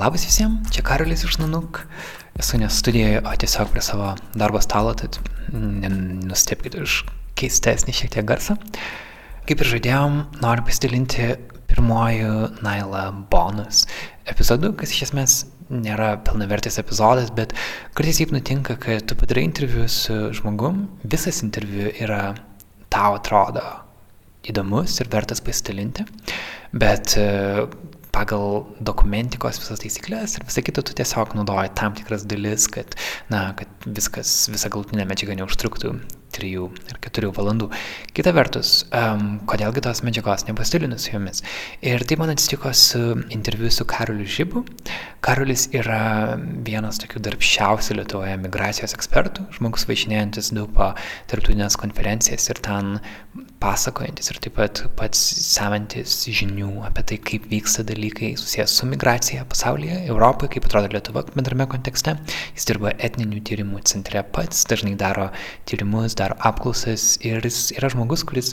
Labas 0.00 0.22
visiems, 0.24 0.70
čia 0.72 0.80
Karolis 0.80 1.26
iš 1.26 1.34
Nanuk. 1.42 1.82
Esu 2.40 2.56
ne 2.56 2.70
studijoje, 2.72 3.18
o 3.20 3.32
tiesiog 3.36 3.68
prie 3.68 3.82
savo 3.84 4.14
darbo 4.32 4.60
stalo, 4.64 4.94
tad 4.96 5.18
nustepkite 5.52 6.80
iš 6.86 7.02
keistesnį 7.36 7.92
šiek 7.98 8.14
tiek 8.14 8.24
garsą. 8.30 8.56
Kaip 9.44 9.60
ir 9.60 9.70
žadėjom, 9.74 10.16
noriu 10.40 10.64
pasidalinti 10.64 11.26
pirmoju 11.68 12.62
Naila 12.64 13.02
bonus 13.34 13.82
epizodu, 14.24 14.72
kas 14.80 14.96
iš 14.96 15.10
esmės 15.10 15.36
nėra 15.68 16.14
pilnavertis 16.24 16.80
epizodas, 16.80 17.28
bet 17.36 17.52
kartais 17.92 18.22
taip 18.22 18.32
nutinka, 18.32 18.78
kad 18.80 19.04
tu 19.04 19.20
padarai 19.20 19.44
interviu 19.50 19.84
su 19.84 20.30
žmogum, 20.40 20.86
visas 21.04 21.44
interviu 21.44 21.92
yra 21.92 22.22
tau 22.88 23.20
atrodo 23.20 23.66
įdomus 24.48 24.96
ir 25.04 25.12
vertas 25.12 25.44
pasidalinti, 25.44 26.08
bet 26.72 27.18
pagal 28.20 28.64
dokumentikos 28.84 29.60
visas 29.62 29.80
taisyklės 29.80 30.36
ir 30.36 30.46
visą 30.48 30.64
kitą 30.66 30.84
tu 30.84 30.96
tiesiog 30.98 31.32
naudoji 31.38 31.72
tam 31.80 31.96
tikras 31.96 32.26
dalis, 32.28 32.68
kad, 32.72 32.96
na, 33.32 33.50
kad 33.58 33.90
viskas, 33.98 34.34
visa 34.52 34.72
galutinė 34.72 35.08
medžiaga 35.08 35.38
neužtruktų 35.40 35.96
3 36.34 36.50
ar 36.92 37.00
4 37.06 37.30
valandų. 37.36 37.70
Kita 38.16 38.32
vertus, 38.36 38.84
um, 38.96 39.40
kodėlgi 39.50 39.82
tos 39.84 40.02
medžiagos 40.06 40.46
nepasidalinus 40.48 41.06
su 41.06 41.14
jomis. 41.14 41.44
Ir 41.84 42.04
tai 42.06 42.18
man 42.20 42.32
atsitiko 42.34 42.72
su 42.76 43.02
interviu 43.34 43.70
su 43.74 43.86
Karoliu 43.88 44.28
Žibu. 44.28 44.64
Karolis 45.24 45.66
yra 45.76 46.38
vienas 46.66 47.00
tokių 47.02 47.20
darbščiausių 47.26 47.98
Lietuvoje 47.98 48.36
migracijos 48.40 48.94
ekspertų, 48.96 49.50
žmogus 49.58 49.86
važinėjantis 49.90 50.52
daug 50.56 50.70
po 50.76 50.92
tarptautinės 51.30 51.76
konferencijas 51.80 52.48
ir 52.52 52.62
ten 52.64 52.96
pasakojantis 53.60 54.30
ir 54.32 54.38
taip 54.40 54.56
pat 54.56 54.80
pats 54.96 55.20
semantis 55.44 56.14
žinių 56.24 56.70
apie 56.88 57.04
tai, 57.10 57.18
kaip 57.30 57.48
vyksta 57.50 57.84
dalykai 57.86 58.32
susijęs 58.40 58.72
su 58.80 58.88
migracija 58.88 59.44
pasaulyje, 59.50 59.98
Europoje, 60.08 60.54
kaip 60.54 60.68
atrodo 60.68 60.88
Lietuva 60.94 61.26
bendrame 61.34 61.66
kontekste. 61.70 62.16
Jis 62.56 62.68
dirba 62.70 62.94
etninių 62.96 63.42
tyrimų 63.46 63.82
centre 63.90 64.22
pats, 64.34 64.64
dažnai 64.70 64.94
daro 65.00 65.28
tyrimus, 65.68 66.16
daro 66.20 66.36
apklausas 66.50 67.16
ir 67.26 67.42
jis 67.46 67.70
yra 67.78 67.90
žmogus, 67.92 68.24
kuris 68.28 68.52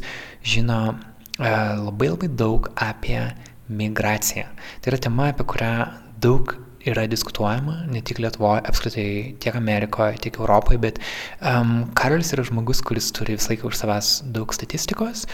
žino 0.55 0.79
e, 0.93 1.51
labai 1.83 2.13
labai 2.13 2.31
daug 2.43 2.71
apie 2.75 3.21
migraciją. 3.67 4.47
Tai 4.81 4.93
yra 4.93 5.03
tema, 5.07 5.31
apie 5.33 5.45
kurią 5.47 5.73
daug 6.23 6.55
yra 6.87 7.07
diskutuojama, 7.07 7.75
ne 7.91 8.01
tik 8.05 8.19
Lietuvoje, 8.23 8.61
apskritai 8.69 9.35
tiek 9.43 9.55
Amerikoje, 9.55 10.17
tiek 10.23 10.39
Europoje, 10.39 10.79
bet 10.81 10.99
um, 11.41 11.89
Karolis 11.97 12.31
yra 12.35 12.45
žmogus, 12.47 12.81
kuris 12.85 13.09
turi 13.15 13.35
visą 13.37 13.53
laiką 13.53 13.67
už 13.71 13.79
savęs 13.81 14.11
daug 14.35 14.55
statistikos, 14.55 15.25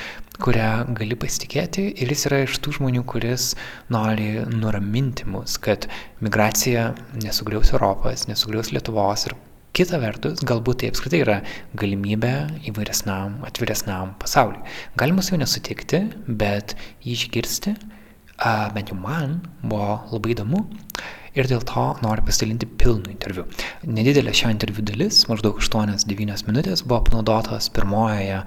kurią 0.44 0.96
gali 0.98 1.18
pasitikėti 1.20 1.90
ir 1.94 2.14
jis 2.14 2.28
yra 2.30 2.44
iš 2.48 2.58
tų 2.64 2.78
žmonių, 2.80 3.06
kuris 3.10 3.52
nori 3.94 4.32
nuraminti 4.50 5.30
mus, 5.30 5.60
kad 5.62 5.88
migracija 6.26 6.92
nesugriaus 7.22 7.74
Europos, 7.76 8.28
nesugriaus 8.32 8.74
Lietuvos 8.74 9.28
ir 9.30 9.38
Kita 9.74 9.98
vertus, 9.98 10.44
galbūt 10.46 10.84
tai 10.84 10.90
apskritai 10.92 11.20
yra 11.24 11.36
galimybė 11.82 12.34
įvairesniam, 12.70 13.40
atviresniam 13.48 14.12
pasauliui. 14.22 14.62
Galima 15.02 15.24
su 15.26 15.34
juo 15.34 15.40
nesutikti, 15.42 16.04
bet 16.28 16.76
jį 17.02 17.16
išgirsti, 17.16 17.74
bent 18.76 18.92
jau 18.94 18.98
man, 19.00 19.40
buvo 19.64 19.96
labai 20.12 20.36
įdomu 20.36 20.62
ir 21.34 21.50
dėl 21.50 21.66
to 21.66 21.88
noriu 22.06 22.22
pasidalinti 22.28 22.70
pilnu 22.84 23.10
interviu. 23.16 23.48
Nedidelė 23.90 24.36
šio 24.38 24.54
interviu 24.54 24.86
dalis, 24.86 25.24
maždaug 25.32 25.58
8-9 25.58 26.46
minutės, 26.52 26.86
buvo 26.86 27.02
panaudotos 27.10 27.72
pirmojoje 27.74 28.44
e, 28.44 28.46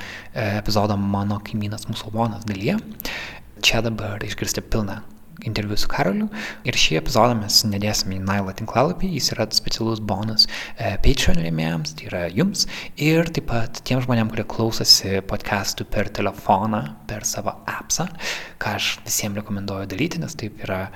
epizodo 0.61 0.95
mano 0.95 1.43
kaimynas 1.43 1.91
musulmonas 1.91 2.47
dalyje. 2.47 2.79
Čia 3.67 3.83
dabar 3.83 4.23
išgirsti 4.23 4.63
pilną 4.71 5.01
interviu 5.45 5.77
su 5.77 5.89
Karoliu 5.91 6.29
ir 6.67 6.79
šį 6.79 6.99
epizodą 7.01 7.37
mes 7.39 7.59
nedėsime 7.69 8.17
į 8.17 8.25
Nailą 8.25 8.55
tinklalapį, 8.59 9.11
jis 9.19 9.33
yra 9.35 9.49
specialus 9.55 10.01
bonus 10.01 10.47
e, 10.47 10.95
Patreon 11.05 11.43
rėmėjams, 11.45 11.97
tai 11.99 12.09
yra 12.11 12.23
jums 12.33 12.67
ir 12.97 13.29
taip 13.37 13.51
pat 13.51 13.83
tiem 13.87 14.01
žmonėm, 14.05 14.33
kurie 14.33 14.47
klausosi 14.49 15.21
podcastų 15.29 15.89
per 15.93 16.11
telefoną, 16.17 16.83
per 17.11 17.27
savo 17.29 17.59
appsą, 17.69 18.09
ką 18.63 18.77
aš 18.81 18.91
visiems 19.07 19.43
rekomenduoju 19.43 19.91
daryti, 19.93 20.23
nes 20.23 20.37
taip 20.39 20.63
yra 20.67 20.87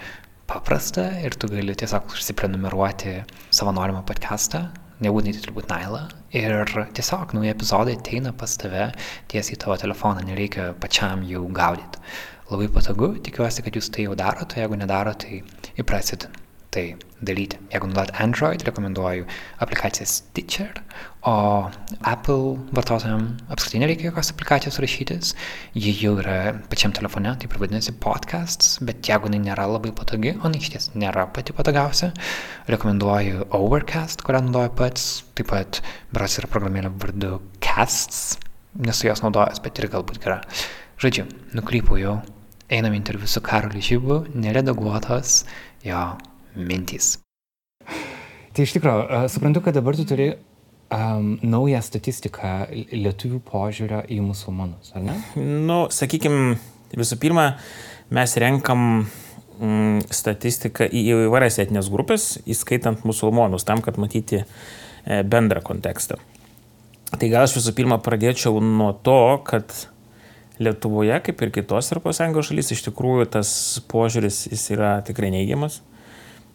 paprasta 0.51 1.11
ir 1.23 1.37
tu 1.39 1.51
gali 1.51 1.77
tiesiog 1.79 2.11
užsiprenumeruoti 2.11 3.21
savo 3.55 3.75
norimą 3.77 4.03
podcastą, 4.09 4.65
nebūtinai 5.05 5.37
tai 5.37 5.45
turbūt 5.45 5.71
Naila. 5.71 6.03
Ir 6.37 6.67
tiesiog 6.95 7.33
nauji 7.35 7.53
epizodai 7.53 7.97
ateina 7.99 8.33
pas 8.37 8.53
tave 8.61 8.91
tiesiai 9.31 9.57
į 9.57 9.61
tavo 9.65 9.79
telefoną, 9.81 10.23
nereikia 10.27 10.71
pačiam 10.83 11.25
jų 11.27 11.47
gaudyti. 11.57 12.03
Labai 12.51 12.67
patogu, 12.75 13.13
tikiuosi, 13.23 13.63
kad 13.63 13.77
jūs 13.79 13.93
tai 13.95 14.09
jau 14.09 14.17
darote, 14.19 14.59
jeigu 14.59 14.79
nedarote, 14.79 15.43
tai 15.63 15.83
įprasit 15.83 16.27
tai 16.71 16.97
daryti. 17.23 17.59
Jeigu 17.71 17.89
naudojat 17.91 18.11
Android, 18.23 18.63
rekomenduoju 18.67 19.27
aplikaciją 19.63 20.07
Stitcher, 20.07 20.81
o 21.27 21.69
Apple 22.07 22.57
vartotojams 22.75 23.43
apskritai 23.51 23.83
nereikia 23.83 24.09
jokios 24.09 24.31
aplikacijos 24.33 24.79
rašytis, 24.83 25.35
ji 25.75 25.95
jau 25.99 26.15
yra 26.23 26.55
pačiam 26.71 26.95
telefone, 26.97 27.35
taip 27.43 27.55
ir 27.55 27.63
vadinasi 27.63 27.95
podcasts, 28.03 28.79
bet 28.87 29.03
jeigu 29.11 29.31
jinai 29.31 29.43
nėra 29.51 29.67
labai 29.71 29.93
patogi, 29.95 30.37
o 30.39 30.47
jinai 30.47 30.63
iš 30.63 30.73
ties 30.75 30.91
nėra 30.95 31.27
pati 31.35 31.55
patogiausia, 31.57 32.13
rekomenduoju 32.71 33.51
Overcast, 33.59 34.27
kurią 34.27 34.45
naudoju 34.47 34.75
pats, 34.79 35.09
taip 35.39 35.51
pat 35.53 35.83
beras 36.15 36.39
yra 36.41 36.51
programėlė 36.51 36.95
vardu 37.03 37.39
Casts, 37.63 38.39
nesu 38.79 39.11
jos 39.11 39.23
naudojęs, 39.27 39.63
bet 39.63 39.83
ir 39.83 39.91
galbūt 39.91 40.23
gera. 40.23 40.43
Žodžiu, 41.01 41.27
nukrypau 41.57 41.97
jau, 41.97 42.21
einam 42.71 42.95
interviu 42.95 43.27
su 43.27 43.41
Karoliu 43.43 43.83
Žybu, 43.83 44.21
neredaguotos, 44.35 45.45
jo 45.85 46.05
mintys. 46.55 47.17
Tai 48.55 48.67
iš 48.67 48.75
tikrųjų, 48.77 49.27
suprantu, 49.31 49.63
kad 49.65 49.77
dabar 49.79 49.99
tu 49.99 50.07
turi 50.09 50.33
um, 50.35 51.37
naują 51.43 51.83
statistiką 51.83 52.55
lietuvių 52.93 53.41
požiūrio 53.47 54.03
į 54.11 54.21
musulmonus, 54.25 54.93
ar 54.95 55.07
ne? 55.07 55.17
Nu, 55.39 55.85
sakykime, 55.95 56.57
visų 56.95 57.19
pirma, 57.23 57.47
mes 58.15 58.35
renkam 58.43 58.83
mm, 59.61 60.11
statistiką 60.15 60.87
į 60.87 61.05
įvairias 61.27 61.61
etinės 61.63 61.91
grupės, 61.93 62.33
įskaitant 62.47 63.07
musulmonus, 63.09 63.67
tam, 63.67 63.83
kad 63.87 63.99
matyti 64.03 64.43
e, 64.43 65.23
bendrą 65.23 65.63
kontekstą. 65.67 66.19
Tai 67.11 67.27
gal 67.31 67.47
aš 67.47 67.57
visų 67.59 67.75
pirma 67.75 67.99
pradėčiau 68.03 68.61
nuo 68.63 68.93
to, 69.07 69.23
kad 69.47 69.75
Lietuvoje, 70.61 71.17
kaip 71.25 71.41
ir 71.41 71.53
kitos 71.55 71.89
Europos 71.89 72.19
Sąjungos 72.21 72.51
šalys, 72.51 72.73
iš 72.75 72.83
tikrųjų 72.91 73.31
tas 73.33 73.51
požiūris 73.89 74.43
jis 74.51 74.67
yra 74.75 74.99
tikrai 75.07 75.31
neigiamas. 75.33 75.81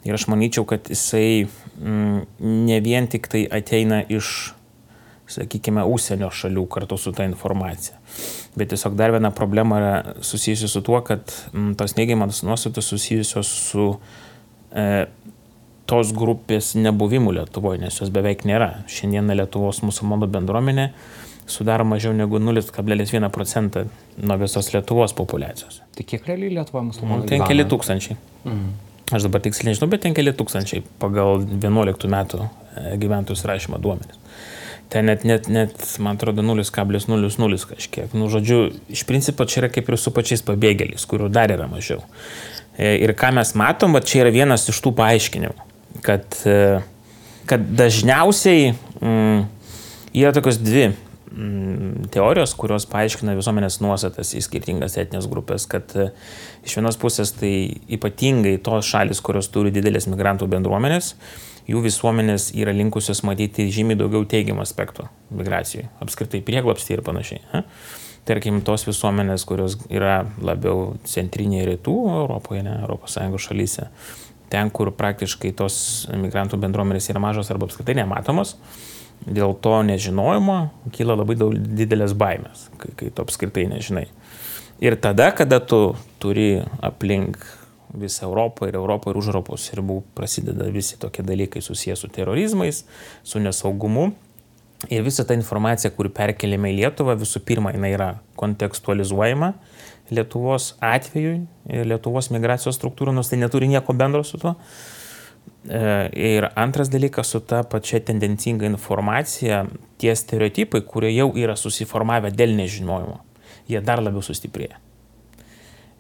Ir 0.05 0.13
aš 0.13 0.27
manyčiau, 0.29 0.67
kad 0.69 0.85
jisai 0.91 1.47
mm, 1.47 2.19
ne 2.69 2.77
vien 2.85 3.09
tik 3.09 3.25
tai 3.31 3.41
ateina 3.49 4.03
iš, 4.05 4.53
sakykime, 5.33 5.81
užsienio 5.89 6.29
šalių 6.29 6.67
kartu 6.69 6.99
su 7.01 7.15
ta 7.17 7.25
informacija. 7.25 7.97
Bet 8.53 8.69
tiesiog 8.75 8.94
dar 8.99 9.15
viena 9.15 9.33
problema 9.33 9.81
yra 9.81 9.95
susijusi 10.21 10.69
su 10.69 10.83
tuo, 10.85 11.01
kad 11.01 11.25
mm, 11.51 11.73
tos 11.81 11.97
neigiamas 11.97 12.44
nuostatos 12.45 12.94
susijusios 12.94 13.49
su 13.71 13.88
e, 14.69 15.07
tos 15.89 16.13
grupės 16.13 16.75
nebuvimu 16.77 17.33
Lietuvoje, 17.39 17.81
nes 17.81 17.97
jos 17.97 18.13
beveik 18.13 18.45
nėra. 18.45 18.85
Šiandieną 18.85 19.41
Lietuvos 19.41 19.81
musulmonų 19.85 20.29
bendruomenė 20.38 20.91
sudaro 21.47 21.85
mažiau 21.85 22.13
negu 22.13 22.39
0,1 22.39 23.29
procentą 23.29 23.85
nuo 24.17 24.38
visos 24.38 24.72
Lietuvos 24.73 25.13
populacijos. 25.13 25.81
Tai 25.95 26.06
kiek 26.07 26.25
realiai 26.28 26.56
Lietuvoje 26.57 26.89
musulmonų? 26.89 27.28
Ten 27.29 27.45
keli 27.45 27.66
tūkstančiai. 27.69 28.17
Mm. 28.45 28.73
Aš 29.13 29.28
dabar 29.28 29.44
tiksliai 29.45 29.69
nežinau, 29.69 29.89
bet 29.91 30.01
ten 30.01 30.16
keli 30.17 30.33
tūkstančiai 30.33 30.81
pagal 31.01 31.44
11 31.45 32.09
metų 32.09 32.41
e, 32.41 32.95
gyventojų 33.01 33.38
surašymo 33.38 33.78
duomenis. 33.81 34.17
Ten 34.89 35.06
net, 35.09 35.25
net, 35.25 35.50
net 35.50 35.78
man 36.01 36.17
atrodo, 36.17 36.41
0,00 36.45 37.69
kažkiek. 37.69 38.13
Nu, 38.18 38.30
žodžiu, 38.33 38.71
iš 38.94 39.06
principo 39.06 39.45
čia 39.50 39.63
yra 39.63 39.69
kaip 39.74 39.89
ir 39.89 39.97
su 40.01 40.13
pačiais 40.13 40.42
pabėgėliais, 40.45 41.06
kurių 41.09 41.30
dar 41.33 41.53
yra 41.53 41.69
mažiau. 41.69 42.01
E, 42.77 42.95
ir 43.06 43.13
ką 43.18 43.31
mes 43.38 43.53
matom, 43.57 43.94
va 43.94 44.01
čia 44.01 44.24
yra 44.25 44.33
vienas 44.33 44.65
iš 44.74 44.81
tų 44.81 44.95
paaiškinimų, 44.97 45.69
kad, 46.06 46.25
e, 46.50 46.80
kad 47.50 47.65
dažniausiai 47.77 48.74
mm, 48.74 49.45
yra 50.18 50.33
tokios 50.33 50.57
dvi 50.62 50.89
teorijos, 52.15 52.53
kurios 52.55 52.85
paaiškina 52.87 53.35
visuomenės 53.35 53.81
nuostatas 53.83 54.31
į 54.37 54.43
skirtingas 54.45 54.95
etinės 55.01 55.27
grupės, 55.31 55.65
kad 55.67 55.91
e, 55.99 56.07
iš 56.63 56.77
vienos 56.79 56.97
pusės 57.01 57.33
tai 57.35 57.51
ypatingai 57.97 58.55
tos 58.63 58.87
šalis, 58.87 59.19
kurios 59.25 59.49
turi 59.51 59.73
didelės 59.75 60.07
migrantų 60.11 60.47
bendruomenės, 60.53 61.13
jų 61.67 61.83
visuomenės 61.83 62.51
yra 62.55 62.71
linkusios 62.75 63.23
matyti 63.27 63.67
žymiai 63.73 63.99
daugiau 63.99 64.23
teigiamų 64.31 64.63
aspektų 64.63 65.09
migracijai, 65.35 65.89
apskritai 66.03 66.43
prieglapstį 66.45 66.97
ir 66.97 67.05
panašiai. 67.05 67.43
Ha? 67.51 67.65
Tarkim, 68.25 68.63
tos 68.65 68.87
visuomenės, 68.87 69.43
kurios 69.45 69.75
yra 69.91 70.23
labiau 70.41 70.95
centrinėje 71.05 71.67
rytų 71.73 71.97
Europoje, 72.23 72.63
ne 72.65 72.79
Sąjungos 72.81 73.51
šalyse, 73.51 73.91
ten, 74.49 74.71
kur 74.73 74.89
praktiškai 74.95 75.51
tos 75.57 75.77
migrantų 76.09 76.57
bendruomenės 76.63 77.11
yra 77.11 77.21
mažos 77.21 77.51
arba 77.53 77.67
apskritai 77.67 77.99
nematomos, 77.99 78.55
dėl 79.25 79.56
to 79.62 79.79
nežinojimo 79.88 80.57
kyla 80.95 81.17
labai 81.17 81.38
daug 81.39 81.56
didelės 81.56 82.13
baimės, 82.17 82.69
kai, 82.81 82.94
kai 83.00 83.12
tu 83.13 83.23
apskritai 83.25 83.65
nežinai. 83.71 84.07
Ir 84.83 84.97
tada, 85.00 85.29
kada 85.31 85.62
tu 85.63 85.95
turi 86.19 86.65
aplink 86.83 87.39
visą 87.95 88.27
Europą 88.27 88.67
ir 88.67 88.75
Europą 88.75 89.12
ir 89.12 89.19
už 89.21 89.31
Europos 89.31 89.69
ribų 89.77 90.01
prasideda 90.17 90.67
visi 90.71 91.00
tokie 91.00 91.23
dalykai 91.23 91.63
susijęs 91.63 92.03
su 92.03 92.12
terorizmais, 92.12 92.83
su 93.23 93.39
nesaugumu. 93.39 94.12
Ir 94.91 95.06
visa 95.06 95.23
ta 95.25 95.33
informacija, 95.33 95.89
kuri 95.95 96.11
perkeliame 96.13 96.73
į 96.73 96.81
Lietuvą, 96.81 97.15
visų 97.18 97.39
pirma, 97.47 97.71
jinai 97.73 97.94
yra 97.95 98.09
kontekstualizuojama 98.38 99.53
Lietuvos 100.11 100.75
atveju, 100.83 101.39
Lietuvos 101.88 102.29
migracijos 102.35 102.75
struktūrų, 102.77 103.15
nors 103.15 103.31
tai 103.31 103.39
neturi 103.41 103.71
nieko 103.71 103.95
bendro 103.97 104.21
su 104.27 104.38
tuo. 104.38 104.53
E, 104.53 105.05
ir 105.65 106.45
antras 106.56 106.92
dalykas 106.94 107.31
su 107.33 107.39
ta 107.42 107.63
pačia 107.63 108.00
tendencinga 108.00 108.65
informacija, 108.69 109.65
tie 109.97 110.15
stereotipai, 110.15 110.83
kurie 110.86 111.09
jau 111.15 111.31
yra 111.38 111.56
susiformavę 111.57 112.30
dėl 112.31 112.53
nežinojimo, 112.57 113.18
jie 113.69 113.81
dar 113.81 114.03
labiau 114.06 114.21
sustiprėja. 114.25 114.77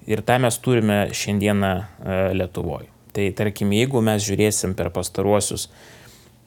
Ir 0.05 0.21
tą 0.21 0.37
mes 0.37 0.57
turime 0.61 1.07
šiandieną 1.17 1.71
e, 1.73 2.17
Lietuvoje. 2.37 2.91
Tai 3.15 3.25
tarkim, 3.33 3.71
jeigu 3.73 4.01
mes 4.05 4.21
žiūrėsim 4.21 4.75
per 4.77 4.91
pastaruosius 4.93 5.69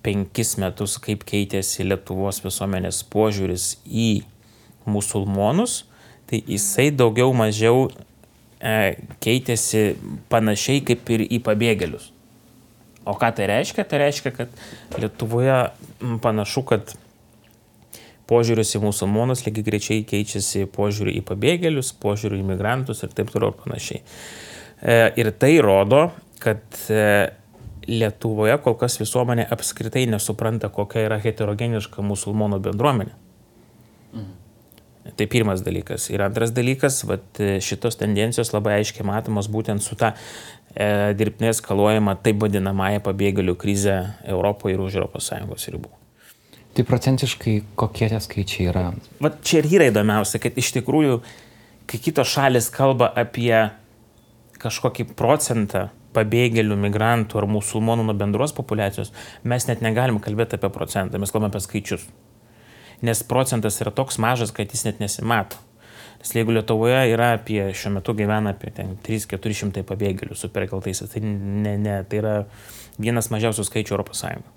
penkis 0.05 0.55
metus, 0.63 0.95
kaip 1.03 1.25
keitėsi 1.27 1.87
Lietuvos 1.89 2.39
visuomenės 2.45 3.01
požiūris 3.11 3.73
į 3.89 4.23
musulmonus, 4.87 5.81
tai 6.31 6.45
jisai 6.47 6.93
daugiau 6.95 7.33
mažiau 7.35 7.89
e, 7.89 8.95
keitėsi 9.25 9.97
panašiai 10.31 10.85
kaip 10.87 11.11
ir 11.17 11.27
į 11.27 11.43
pabėgėlius. 11.49 12.13
O 13.09 13.15
ką 13.17 13.31
tai 13.37 13.49
reiškia? 13.49 13.85
Tai 13.89 14.03
reiškia, 14.03 14.33
kad 14.37 15.01
Lietuvoje 15.01 15.59
panašu, 16.23 16.65
kad 16.69 16.93
požiūris 18.29 18.75
į 18.77 18.83
musulmonus 18.85 19.47
lygiai 19.47 19.65
greičiai 19.65 20.05
keičiasi 20.09 20.67
požiūrį 20.75 21.17
į 21.21 21.25
pabėgėlius, 21.31 21.95
požiūrį 22.03 22.43
į 22.43 22.49
migrantus 22.51 23.01
ir 23.05 23.15
taip 23.17 23.33
toliau 23.33 23.55
ir 23.55 23.61
panašiai. 23.63 24.03
E, 24.83 24.99
ir 25.23 25.33
tai 25.41 25.55
rodo, 25.65 26.09
kad 26.43 26.65
e, 26.93 27.05
Lietuvoje 27.89 28.59
kol 28.61 28.77
kas 28.77 28.99
visuomenė 29.01 29.47
apskritai 29.55 30.03
nesupranta, 30.13 30.69
kokia 30.69 31.07
yra 31.07 31.17
heterogeniška 31.23 32.05
musulmonų 32.05 32.61
bendruomenė. 32.69 33.17
Mhm. 34.13 34.48
Tai 35.17 35.27
pirmas 35.31 35.63
dalykas. 35.65 36.09
Ir 36.13 36.23
antras 36.27 36.53
dalykas, 36.57 37.01
vat, 37.09 37.41
šitos 37.65 37.97
tendencijos 38.01 38.53
labai 38.53 38.79
aiškiai 38.83 39.07
matomos 39.09 39.49
būtent 39.51 39.85
su 39.85 39.97
ta 39.99 40.13
e, 40.75 41.15
dirbtinė 41.17 41.55
skaluojama 41.57 42.19
taip 42.25 42.43
vadinamąją 42.45 43.01
pabėgėlių 43.07 43.57
krizę 43.61 43.99
Europoje 44.29 44.77
ir 44.77 44.85
už 44.85 45.01
ES 45.07 45.71
ribų. 45.75 45.93
Tai 46.77 46.85
procentiškai 46.87 47.55
kokie 47.81 48.07
tie 48.13 48.21
skaičiai 48.23 48.69
yra? 48.71 48.85
Vat 49.25 49.41
čia 49.43 49.63
ir 49.63 49.71
yra 49.79 49.89
įdomiausia, 49.91 50.39
kad 50.43 50.59
iš 50.61 50.71
tikrųjų, 50.77 51.21
kai 51.91 51.99
kitos 52.05 52.31
šalis 52.31 52.69
kalba 52.71 53.09
apie 53.19 53.55
kažkokį 54.63 55.09
procentą 55.19 55.89
pabėgėlių, 56.15 56.77
migrantų 56.79 57.41
ar 57.41 57.49
musulmonų 57.51 58.07
nuo 58.09 58.15
bendros 58.19 58.55
populacijos, 58.57 59.13
mes 59.43 59.67
net 59.69 59.83
negalim 59.85 60.21
kalbėti 60.23 60.59
apie 60.59 60.71
procentą, 60.75 61.21
mes 61.21 61.35
kalbame 61.35 61.53
apie 61.53 61.63
skaičius. 61.65 62.07
Nes 63.03 63.23
procentas 63.23 63.79
yra 63.83 63.93
toks 63.95 64.19
mažas, 64.19 64.51
kad 64.55 64.71
jis 64.75 64.85
net 64.89 65.03
nesimato. 65.03 65.61
Nes 66.19 66.33
jeigu 66.35 66.55
Lietuvoje 66.57 66.99
yra 67.13 67.33
apie, 67.37 67.61
šiuo 67.79 67.95
metu 67.99 68.15
gyvena 68.19 68.51
apie 68.57 68.73
3-400 68.75 69.85
pabėgėlių 69.87 70.35
su 70.39 70.51
perkeltais, 70.51 71.05
tai, 71.13 71.23
ne, 71.23 71.77
ne, 71.79 72.01
tai 72.11 72.23
yra 72.23 72.33
vienas 72.99 73.31
mažiausių 73.31 73.67
skaičių 73.69 74.01
Sąjungoje. 74.03 74.57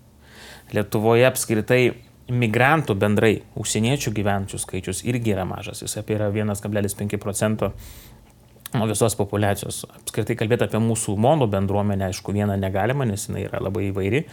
Lietuvoje 0.71 1.27
apskritai 1.27 1.81
migrantų 2.31 2.95
bendrai, 2.95 3.33
užsieniečių 3.59 4.13
gyvenčių 4.15 4.59
skaičius 4.61 5.03
irgi 5.05 5.35
yra 5.35 5.45
mažas, 5.45 5.83
jis 5.83 5.97
apie 5.99 6.15
yra 6.15 6.31
1,5 6.31 7.19
procento 7.21 7.73
nuo 8.73 8.87
visos 8.87 9.17
populacijos. 9.19 9.83
Apskritai 9.99 10.37
kalbėti 10.39 10.65
apie 10.65 10.81
musulmonų 10.81 11.49
bendruomenę, 11.51 12.07
aišku, 12.09 12.33
vieną 12.33 12.55
negalima, 12.57 13.05
nes 13.05 13.27
jinai 13.27 13.45
yra 13.49 13.61
labai 13.61 13.89
įvairi 13.89 14.25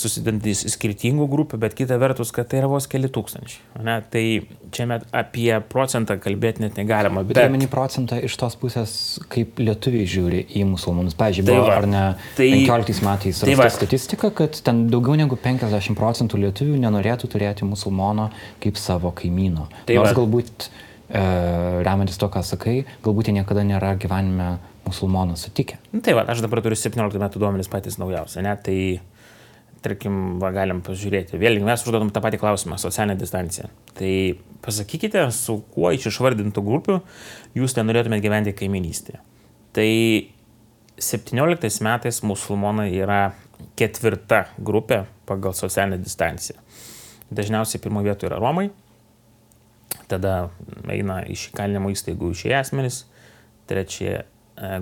susidantys 0.00 0.62
skirtingų 0.72 1.26
grupių, 1.30 1.58
bet 1.62 1.74
kita 1.76 1.98
vertus, 2.00 2.32
kad 2.34 2.48
tai 2.50 2.60
yra 2.60 2.70
vos 2.70 2.86
keli 2.90 3.08
tūkstančiai. 3.12 3.62
Ne? 3.86 3.96
Tai 4.12 4.24
čia 4.74 4.86
met 4.90 5.06
apie 5.16 5.50
procentą 5.70 6.18
kalbėti 6.22 6.64
net 6.64 6.78
negalima. 6.80 7.24
Bet 7.26 7.38
turiu 7.38 7.54
menį 7.54 7.68
procentą 7.72 8.18
iš 8.22 8.36
tos 8.40 8.58
pusės, 8.60 8.94
kaip 9.32 9.60
lietuviai 9.62 10.08
žiūri 10.10 10.42
į 10.60 10.66
musulmonus. 10.72 11.16
Pavyzdžiui, 11.18 11.46
tai 11.48 11.58
va, 11.62 11.74
ar 11.80 11.88
ne 11.90 12.04
tai, 12.38 12.50
15 12.66 13.04
metais 13.06 13.42
tai 13.44 13.56
va, 13.58 13.68
statistika, 13.72 14.30
kad 14.36 14.60
ten 14.66 14.86
daugiau 14.92 15.18
negu 15.18 15.38
50 15.40 15.98
procentų 15.98 16.42
lietuvių 16.46 16.80
nenorėtų 16.84 17.30
turėti 17.32 17.68
musulmono 17.68 18.30
kaip 18.62 18.80
savo 18.80 19.12
kaimyno. 19.16 19.70
Tai 19.88 20.00
Nors 20.00 20.12
va. 20.12 20.20
galbūt, 20.20 20.70
e, 21.08 21.26
remiantis 21.86 22.20
to, 22.20 22.30
ką 22.32 22.44
sakai, 22.46 22.78
galbūt 23.06 23.30
jie 23.30 23.38
niekada 23.40 23.64
nėra 23.66 23.94
gyvenime 24.00 24.56
musulmoną 24.86 25.36
sutikę. 25.36 25.80
Tai 26.04 26.14
va, 26.18 26.24
aš 26.30 26.44
dabar 26.44 26.62
turiu 26.64 26.78
17 26.78 27.20
metų 27.22 27.42
duomenys 27.42 27.70
patys 27.70 27.98
naujausia, 28.00 28.44
ne? 28.46 28.54
Tai 28.62 28.78
tarkim, 29.84 30.38
va, 30.42 30.50
galim 30.54 30.82
pažiūrėti. 30.84 31.38
Vėlgi 31.40 31.64
mes 31.66 31.84
užduodam 31.84 32.10
tą 32.14 32.22
patį 32.24 32.40
klausimą- 32.42 32.78
socialinė 32.86 33.18
distancija. 33.20 33.68
Tai 33.94 34.12
pasakykite, 34.62 35.30
su 35.32 35.62
kuo 35.74 35.92
iš 35.94 36.08
išvardintų 36.12 36.62
grupių 36.64 37.00
jūs 37.54 37.76
nenorėtumėte 37.76 38.22
gyventi 38.22 38.52
kaiminystėje. 38.52 39.20
Tai 39.72 39.90
17 40.98 41.80
metais 41.84 42.22
musulmonai 42.22 42.90
yra 42.96 43.34
ketvirta 43.76 44.46
grupė 44.58 45.04
pagal 45.26 45.54
socialinę 45.54 45.98
distanciją. 45.98 46.56
Dažniausiai 47.30 47.82
pirmo 47.82 48.02
vietoje 48.02 48.30
yra 48.30 48.38
Romai, 48.40 48.70
tada 50.08 50.50
eina 50.88 51.20
iš 51.26 51.50
įkalinimo 51.50 51.90
įstaigų 51.90 52.30
išėję 52.32 52.56
asmenys, 52.60 53.02
trečia 53.66 54.22
e, 54.22 54.24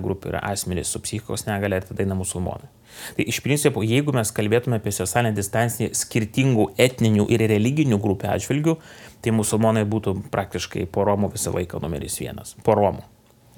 grupė 0.03 0.29
yra 0.33 0.43
asmenys 0.51 0.91
su 0.93 1.01
psichikos 1.01 1.47
negale 1.49 1.81
ir 1.81 1.87
tada 1.89 2.05
eina 2.05 2.17
musulmonai. 2.17 2.69
Tai 3.17 3.25
iš 3.27 3.41
principo, 3.45 3.83
jeigu 3.85 4.13
mes 4.15 4.31
kalbėtume 4.35 4.79
apie 4.79 4.93
socialinę 4.95 5.35
distanciją 5.37 5.91
skirtingų 5.97 6.71
etninių 6.81 7.27
ir 7.33 7.45
religinių 7.51 7.99
grupių 8.01 8.31
atžvilgių, 8.35 8.77
tai 9.23 9.33
musulmonai 9.35 9.85
būtų 9.89 10.17
praktiškai 10.33 10.87
po 10.91 11.05
Romų 11.07 11.33
visą 11.35 11.53
laiką 11.55 11.81
numeris 11.83 12.19
vienas. 12.21 12.55
Po 12.65 12.77
Romų. 12.77 13.05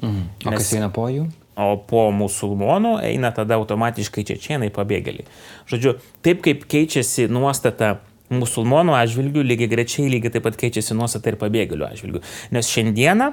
Mhm. 0.02 0.24
O 0.46 0.54
Nes, 0.54 0.62
kas 0.62 0.74
eina 0.78 0.90
po 0.94 1.08
jų? 1.12 1.28
O 1.58 1.72
po 1.90 2.08
musulmonų 2.14 3.00
eina 3.08 3.32
tada 3.34 3.58
automatiškai 3.58 4.26
čečienai 4.30 4.70
pabėgėliai. 4.74 5.26
Žodžiu, 5.72 5.98
taip 6.26 6.44
kaip 6.46 6.68
keičiasi 6.70 7.26
nuostata 7.34 7.98
musulmonų 8.30 8.94
atžvilgių, 8.98 9.44
lygiai 9.48 9.72
grečiai 9.72 10.12
lygiai 10.12 10.36
taip 10.36 10.46
pat 10.46 10.60
keičiasi 10.60 10.98
nuostata 10.98 11.32
ir 11.32 11.40
pabėgėlių 11.42 11.88
atžvilgių. 11.88 12.24
Nes 12.54 12.70
šiandieną 12.70 13.32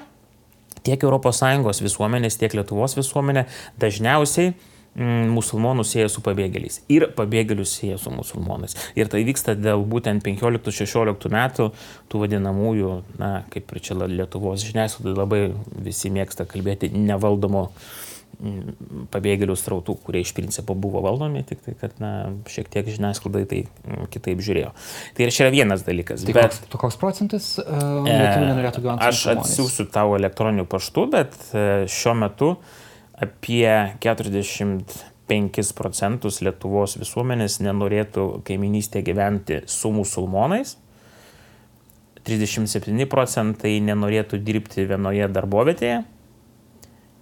tiek 0.84 1.04
ES 1.04 1.82
visuomenės, 1.84 2.38
tiek 2.40 2.54
Lietuvos 2.56 2.96
visuomenė 2.96 3.44
dažniausiai 3.80 4.54
Mm, 4.54 4.74
musulmonus 4.94 5.90
sieja 5.90 6.08
su 6.12 6.22
pabėgėliais 6.22 6.80
ir 6.92 7.08
pabėgėlius 7.16 7.72
sieja 7.80 7.98
su 7.98 8.12
musulmonais. 8.14 8.76
Ir 8.94 9.10
tai 9.10 9.24
vyksta 9.26 9.56
dėl 9.58 9.82
būtent 9.90 10.22
15-16 10.22 11.34
metų 11.34 11.68
tų 12.10 12.22
vadinamųjų, 12.22 12.94
na, 13.18 13.34
kaip 13.50 13.74
ir 13.74 13.82
čia 13.82 13.98
Lietuvos 14.04 14.62
žiniasklaida 14.62 15.16
labai 15.18 15.44
visi 15.82 16.12
mėgsta 16.14 16.46
kalbėti, 16.46 16.92
nevaldomo 16.94 17.64
mm, 18.38 19.08
pabėgėlių 19.10 19.58
strautų, 19.58 19.96
kurie 20.06 20.22
iš 20.22 20.30
principo 20.36 20.78
buvo 20.78 21.02
valdomi, 21.02 21.42
tik 21.48 21.66
tai, 21.66 21.74
kad 21.80 21.98
na, 21.98 22.12
šiek 22.46 22.70
tiek 22.70 22.86
žiniasklaidai 22.94 23.44
tai 23.50 23.64
mm, 23.66 24.06
kitaip 24.14 24.46
žiūrėjo. 24.46 24.70
Tai 25.18 25.26
ir 25.26 25.34
čia 25.34 25.48
yra 25.48 25.56
vienas 25.56 25.82
dalykas. 25.88 26.22
Tai 26.22 26.38
bet, 26.38 26.54
koks, 26.70 26.78
koks 26.86 27.02
procentas 27.02 27.50
uh, 27.58 27.98
lietuvių 28.06 28.46
nenorėtų 28.52 28.86
gyventi? 28.86 29.10
Aš 29.10 29.26
atsiųsiu 29.34 29.90
tavo 29.90 30.14
elektroniniu 30.22 30.70
paštu, 30.70 31.08
bet 31.18 31.34
uh, 31.50 31.82
šiuo 31.90 32.18
metu 32.22 32.54
uh, 32.54 32.80
apie 33.21 33.94
45 34.02 35.75
procentus 35.78 36.40
Lietuvos 36.44 36.97
visuomenės 37.00 37.61
nenorėtų 37.64 38.26
kaiminystėje 38.47 39.06
gyventi 39.06 39.61
su 39.71 39.92
musulmonais, 39.94 40.76
37 42.25 43.06
procentai 43.12 43.76
nenorėtų 43.85 44.40
dirbti 44.40 44.87
vienoje 44.88 45.28
darbovietėje 45.28 45.99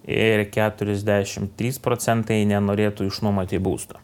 ir 0.07 0.45
43 0.51 1.79
procentai 1.83 2.43
nenorėtų 2.47 3.07
išnuomoti 3.11 3.59
būsto. 3.63 3.99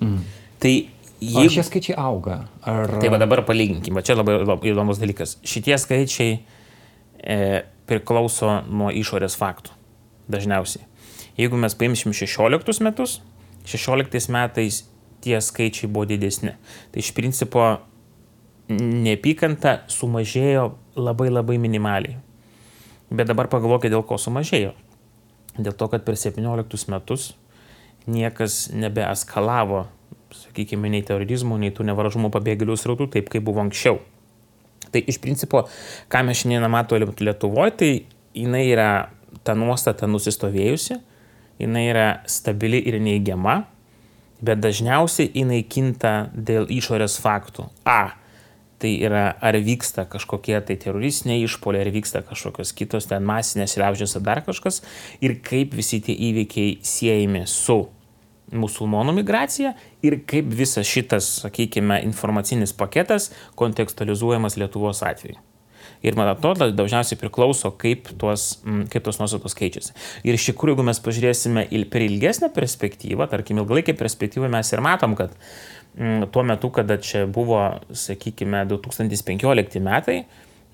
Mm. 0.00 0.20
Tai 0.60 0.72
jeigu... 1.20 1.52
Šie 1.52 1.64
skaičiai 1.68 1.96
auga? 2.00 2.42
Ar... 2.64 2.96
Tai 3.00 3.12
va 3.12 3.20
dabar 3.20 3.44
palyginkime, 3.48 4.04
čia 4.04 4.18
labai 4.18 4.36
įdomus 4.68 5.00
dalykas. 5.00 5.38
Šitie 5.44 5.76
skaičiai 5.80 6.36
e, 6.36 7.38
priklauso 7.88 8.60
nuo 8.68 8.92
išorės 8.92 9.36
faktų 9.40 9.76
dažniausiai. 10.32 10.84
Jeigu 11.38 11.58
mes 11.58 11.74
paimsim 11.74 12.14
16 12.14 12.84
metus, 12.84 13.18
16 13.66 14.30
metais 14.30 14.84
tie 15.24 15.40
skaičiai 15.40 15.90
buvo 15.90 16.06
didesni. 16.08 16.54
Tai 16.92 17.02
iš 17.02 17.10
principo 17.16 17.64
neapykanta 18.70 19.82
sumažėjo 19.92 20.68
labai 20.96 21.30
labai 21.32 21.58
minimaliai. 21.60 22.18
Bet 23.14 23.28
dabar 23.28 23.48
pagalvokite, 23.52 23.92
dėl 23.92 24.04
ko 24.06 24.18
sumažėjo. 24.20 24.72
Dėl 25.54 25.74
to, 25.78 25.88
kad 25.90 26.04
per 26.06 26.16
17 26.18 26.90
metus 26.90 27.34
niekas 28.10 28.68
nebeeskalavo, 28.74 29.84
sakykime, 30.34 30.90
nei 30.90 31.04
terorizmų, 31.06 31.58
nei 31.62 31.72
tų 31.74 31.86
nevaržomų 31.88 32.30
pabėgėlių 32.34 32.76
srautų, 32.78 33.08
taip 33.14 33.30
kaip 33.32 33.44
buvo 33.46 33.62
anksčiau. 33.62 34.00
Tai 34.90 35.00
iš 35.00 35.20
principo, 35.22 35.64
ką 36.12 36.24
mes 36.26 36.42
šiandien 36.42 36.66
matome 36.70 37.06
Lietuvoje, 37.20 37.76
tai 37.78 37.90
jinai 38.36 38.64
yra 38.68 38.88
ta 39.46 39.54
nuostata 39.58 40.08
nusistovėjusi, 40.10 40.98
jinai 41.60 41.86
yra 41.90 42.08
stabili 42.30 42.80
ir 42.88 42.98
neigiama, 43.02 43.62
bet 44.44 44.60
dažniausiai 44.60 45.30
jinai 45.34 45.62
kinta 45.68 46.28
dėl 46.34 46.68
išorės 46.72 47.16
faktų. 47.22 47.68
A. 47.88 48.16
Tai 48.82 48.90
yra, 49.00 49.30
ar 49.40 49.56
vyksta 49.64 50.04
kažkokie 50.10 50.58
tai 50.66 50.74
teroristiniai 50.76 51.44
išpoliai, 51.46 51.86
ar 51.86 51.92
vyksta 51.94 52.20
kažkokios 52.26 52.74
kitos 52.76 53.06
ten 53.08 53.24
masinės 53.24 53.78
liaužės 53.80 54.18
ar 54.18 54.24
dar 54.26 54.42
kažkas, 54.44 54.82
ir 55.24 55.38
kaip 55.46 55.72
visi 55.78 56.02
tie 56.04 56.16
įvykiai 56.28 56.80
siejami 56.84 57.46
su 57.48 57.84
musulmonų 58.52 59.14
migracija 59.22 59.72
ir 60.04 60.18
kaip 60.28 60.50
visas 60.52 60.90
šitas, 60.90 61.30
sakykime, 61.46 62.02
informacinis 62.04 62.74
paketas 62.76 63.30
kontekstualizuojamas 63.56 64.58
Lietuvos 64.60 65.00
atveju. 65.06 65.38
Ir 66.04 66.18
man 66.20 66.28
atrodo, 66.28 66.66
dažniausiai 66.76 67.16
priklauso, 67.16 67.70
kaip 67.80 68.10
tuos, 68.20 68.58
mm, 68.60 68.88
kaip 68.92 69.06
tos 69.06 69.18
nuostatos 69.22 69.56
keičiasi. 69.56 69.94
Ir 70.28 70.36
iš 70.36 70.50
tikrųjų, 70.50 70.74
jeigu 70.74 70.84
mes 70.84 71.00
pažiūrėsime 71.00 71.64
il, 71.72 71.86
per 71.88 72.04
ilgesnę 72.04 72.50
perspektyvą, 72.52 73.24
tarkim, 73.32 73.62
ilgalaikį 73.62 73.94
perspektyvą, 73.96 74.50
mes 74.52 74.72
ir 74.74 74.82
matom, 74.84 75.14
kad 75.16 75.32
m, 75.32 76.04
mm, 76.04 76.26
tuo 76.34 76.44
metu, 76.44 76.68
kada 76.76 76.98
čia 77.00 77.24
buvo, 77.24 77.62
sakykime, 77.88 78.66
2015 78.68 79.80
metai, 79.84 80.18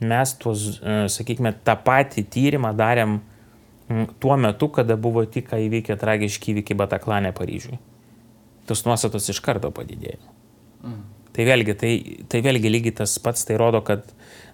mes 0.01 0.35
tuos, 0.43 0.81
e, 0.83 0.97
sakykime, 1.13 1.55
tą 1.63 1.77
patį 1.85 2.27
tyrimą 2.35 2.75
darėm 2.75 3.21
mm, 3.21 4.11
tuo 4.19 4.35
metu, 4.41 4.67
kada 4.75 4.99
buvo 4.99 5.23
tik 5.31 5.55
įvykę 5.55 5.95
tragiški 6.01 6.57
įvykiai 6.57 6.83
Bataklane 6.83 7.31
Paryžiui. 7.37 7.79
Tos 8.67 8.83
nuostatos 8.87 9.31
iš 9.31 9.39
karto 9.45 9.71
padidėjo. 9.75 10.19
Mm. 10.83 11.01
Tai 11.31 11.47
vėlgi, 11.47 11.75
tai, 11.79 11.93
tai 12.27 12.43
vėlgi 12.43 12.73
lygiai 12.73 12.97
tas 13.03 13.15
pats, 13.23 13.47
tai 13.47 13.55
rodo, 13.61 13.85
kad 13.87 14.09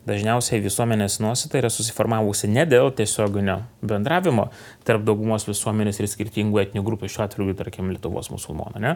dažniausiai 0.07 0.63
visuomenės 0.65 1.19
nuostata 1.23 1.59
yra 1.61 1.71
susiformavusi 1.73 2.49
ne 2.51 2.65
dėl 2.69 2.93
tiesioginio 2.97 3.59
bendravimo 3.87 4.49
tarp 4.87 5.05
daugumos 5.07 5.47
visuomenės 5.49 6.01
ir 6.01 6.09
skirtingų 6.11 6.63
etinių 6.63 6.85
grupių, 6.87 7.11
šiuo 7.11 7.25
atveju, 7.27 7.57
tarkim, 7.59 7.91
Lietuvos 7.95 8.31
musulmonų, 8.33 8.83
ne? 8.83 8.95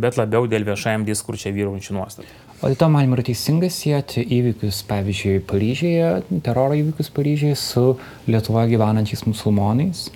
bet 0.00 0.18
labiau 0.18 0.48
dėl 0.50 0.66
viešajam 0.68 1.06
diskurčiai 1.08 1.54
vyraujančių 1.56 1.96
nuostatų. 1.98 2.36
O 2.58 2.70
dėl 2.72 2.78
to 2.80 2.90
man 2.90 3.14
yra 3.14 3.24
teisinga 3.28 3.70
sieti 3.70 4.24
įvykius, 4.38 4.82
pavyzdžiui, 4.90 5.38
Paryžėje, 5.48 6.12
teroro 6.46 6.78
įvykius 6.78 7.12
Paryžėje 7.14 7.58
su 7.58 7.84
Lietuvoje 8.26 8.74
gyvenančiais 8.74 9.22
musulmonais? 9.28 10.08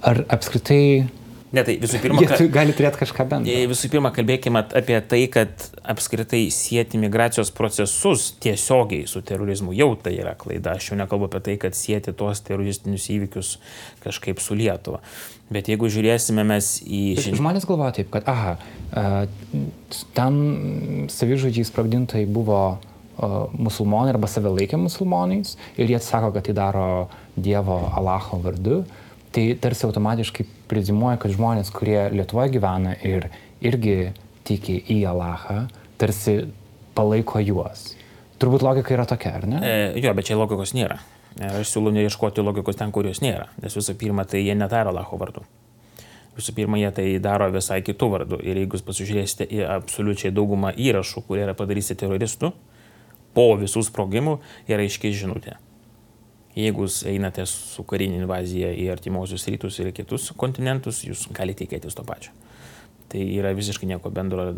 Ar 0.00 0.22
apskritai 0.32 1.10
Ne, 1.50 1.64
tai 1.66 1.74
visų 1.82 1.98
pirma, 1.98 2.22
ka... 2.30 2.36
gali 2.52 2.74
turėti 2.76 3.00
kažką 3.00 3.24
bendro. 3.30 3.54
Visų 3.72 3.88
pirma, 3.90 4.12
kalbėkime 4.14 4.62
apie 4.78 5.00
tai, 5.10 5.24
kad 5.34 5.64
apskritai 5.82 6.44
sieti 6.54 7.00
migracijos 7.02 7.50
procesus 7.54 8.28
tiesiogiai 8.42 9.08
su 9.10 9.22
terorizmu 9.26 9.74
jau 9.74 9.88
tai 9.98 10.14
yra 10.20 10.36
klaida. 10.38 10.76
Aš 10.78 10.92
jau 10.92 11.00
nekalbu 11.00 11.26
apie 11.26 11.42
tai, 11.48 11.56
kad 11.64 11.74
sieti 11.74 12.14
tuos 12.14 12.44
teroristinius 12.46 13.08
įvykius 13.16 13.56
kažkaip 14.04 14.42
su 14.42 14.54
Lietuva. 14.58 15.02
Bet 15.50 15.66
jeigu 15.72 15.90
žiūrėsime 15.90 16.46
mes 16.46 16.76
į... 16.86 17.18
Žmonės 17.34 17.66
galvoja 17.66 17.96
taip, 17.98 18.12
kad, 18.14 18.30
aha, 18.30 18.54
ten 20.14 20.38
savižudžiai 21.10 21.66
sprogdintai 21.66 22.22
buvo 22.30 22.78
musulmonai 23.58 24.14
arba 24.14 24.30
save 24.30 24.54
laikė 24.54 24.78
musulmonais 24.80 25.56
ir 25.76 25.90
jie 25.90 25.98
sako, 26.00 26.30
kad 26.36 26.46
tai 26.46 26.54
daro 26.56 26.86
Dievo 27.34 27.82
Alacho 27.98 28.38
vardu 28.42 28.84
tai 29.32 29.54
tarsi 29.60 29.86
automatiškai 29.86 30.46
prezimuoja, 30.70 31.18
kad 31.22 31.34
žmonės, 31.34 31.70
kurie 31.74 31.98
Lietuvoje 32.14 32.54
gyvena 32.56 32.96
ir 33.06 33.28
irgi 33.62 34.12
tiki 34.46 34.80
į 34.90 35.02
Alachą, 35.10 35.64
tarsi 36.00 36.40
palaiko 36.96 37.42
juos. 37.44 37.92
Turbūt 38.40 38.64
logika 38.64 38.94
yra 38.96 39.06
tokia, 39.06 39.36
ar 39.38 39.46
ne? 39.48 39.60
E, 39.60 39.72
jo, 40.00 40.12
bet 40.16 40.30
čia 40.30 40.38
logikos 40.40 40.72
nėra. 40.74 40.98
E, 41.36 41.46
aš 41.60 41.74
siūlau 41.74 41.92
neieškoti 41.94 42.42
logikos 42.42 42.78
ten, 42.80 42.90
kur 42.94 43.06
jos 43.06 43.20
nėra. 43.22 43.50
Nes 43.62 43.76
visų 43.76 43.94
pirma, 44.00 44.24
tai 44.26 44.42
jie 44.42 44.56
nedaro 44.56 44.94
Alacho 44.94 45.20
vardu. 45.20 45.44
Visų 46.38 46.54
pirma, 46.56 46.80
jie 46.80 46.90
tai 46.96 47.06
daro 47.22 47.50
visai 47.52 47.82
kitų 47.86 48.10
vardų. 48.14 48.42
Ir 48.46 48.62
jeigu 48.62 48.78
jūs 48.78 48.86
pasižiūrėsite 48.86 49.46
į 49.50 49.64
absoliučiai 49.76 50.32
daugumą 50.34 50.72
įrašų, 50.72 51.26
kurie 51.28 51.44
yra 51.44 51.56
padaryti 51.58 51.98
teroristų, 52.00 52.54
po 53.36 53.50
visų 53.60 53.84
sprogimų 53.86 54.38
yra 54.70 54.86
aiškiai 54.86 55.14
žinutė 55.14 55.58
Jeigu 56.58 56.84
jūs 56.86 57.04
einate 57.06 57.44
su 57.46 57.84
karinė 57.86 58.24
invazija 58.24 58.72
į 58.74 58.88
artimuosius 58.90 59.46
rytus 59.52 59.78
ir 59.78 59.92
kitus 59.94 60.32
kontinentus, 60.38 61.04
jūs 61.06 61.28
galite 61.34 61.64
tikėtis 61.64 61.94
to 61.94 62.04
pačio. 62.06 62.34
Tai 63.10 63.22
yra 63.22 63.50
visiškai 63.54 63.88
nieko 63.90 64.10
bendro 64.14 64.52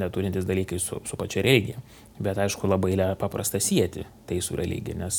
neturintis 0.00 0.46
dalykai 0.48 0.78
su, 0.80 1.00
su 1.04 1.16
pačia 1.20 1.42
religija. 1.44 1.80
Bet 2.20 2.38
aišku, 2.40 2.68
labai 2.68 2.94
paprasta 3.20 3.60
sieti 3.60 4.04
tai 4.28 4.40
su 4.44 4.56
religija, 4.56 4.96
nes 4.96 5.18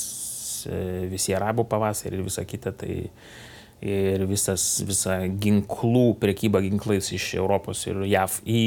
e, 0.70 1.06
visi 1.10 1.36
arabų 1.38 1.68
pavasarį 1.70 2.18
ir 2.18 2.26
visa 2.26 2.46
kita, 2.50 2.74
tai 2.74 2.96
ir 3.86 4.26
visas, 4.30 4.66
visa 4.86 5.20
ginklų, 5.28 6.16
prekyba 6.22 6.64
ginklais 6.66 7.12
iš 7.14 7.36
Europos 7.38 7.86
ir 7.90 8.02
JAV 8.10 8.40
į 8.46 8.64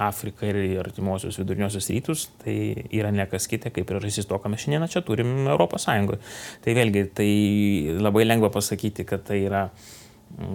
Afriką 0.00 0.48
ir 0.48 0.80
artimuosius 0.80 1.36
viduriniosius 1.36 1.90
rytus, 1.92 2.26
tai 2.40 2.54
yra 2.96 3.10
nekas 3.12 3.44
kita, 3.50 3.68
kaip 3.74 3.84
priežastis 3.88 4.28
to, 4.28 4.38
ką 4.40 4.48
mes 4.52 4.62
šiandieną 4.64 4.88
čia 4.88 5.02
turim 5.04 5.32
Europos 5.44 5.84
Sąjungoje. 5.84 6.22
Tai 6.64 6.76
vėlgi, 6.78 7.02
tai 7.18 7.32
labai 8.00 8.24
lengva 8.24 8.48
pasakyti, 8.54 9.04
kad 9.08 9.26
tai 9.28 9.42
yra 9.44 9.66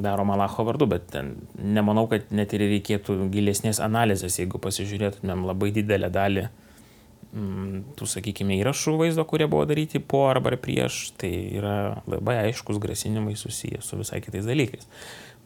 daroma 0.01 0.35
Lacho 0.39 0.65
vardu, 0.65 0.87
bet 0.89 1.13
nemanau, 1.61 2.07
kad 2.09 2.31
net 2.33 2.55
ir 2.57 2.65
reikėtų 2.65 3.27
gilesnės 3.33 3.81
analizės, 3.83 4.39
jeigu 4.41 4.57
pasižiūrėtumėm 4.63 5.45
labai 5.45 5.69
didelę 5.75 6.09
dalį 6.13 6.47
mm, 6.47 7.83
tų, 7.99 8.07
sakykime, 8.09 8.57
įrašų 8.63 8.95
vaizdo, 9.03 9.27
kurie 9.29 9.45
buvo 9.45 9.67
daryti 9.69 10.01
po 10.01 10.25
arba 10.31 10.55
prieš, 10.57 11.11
tai 11.21 11.29
yra 11.59 12.01
labai 12.09 12.39
aiškus 12.47 12.81
grasinimai 12.81 13.37
susiję 13.37 13.83
su 13.85 14.01
visai 14.01 14.23
kitais 14.25 14.49
dalykais. 14.49 14.89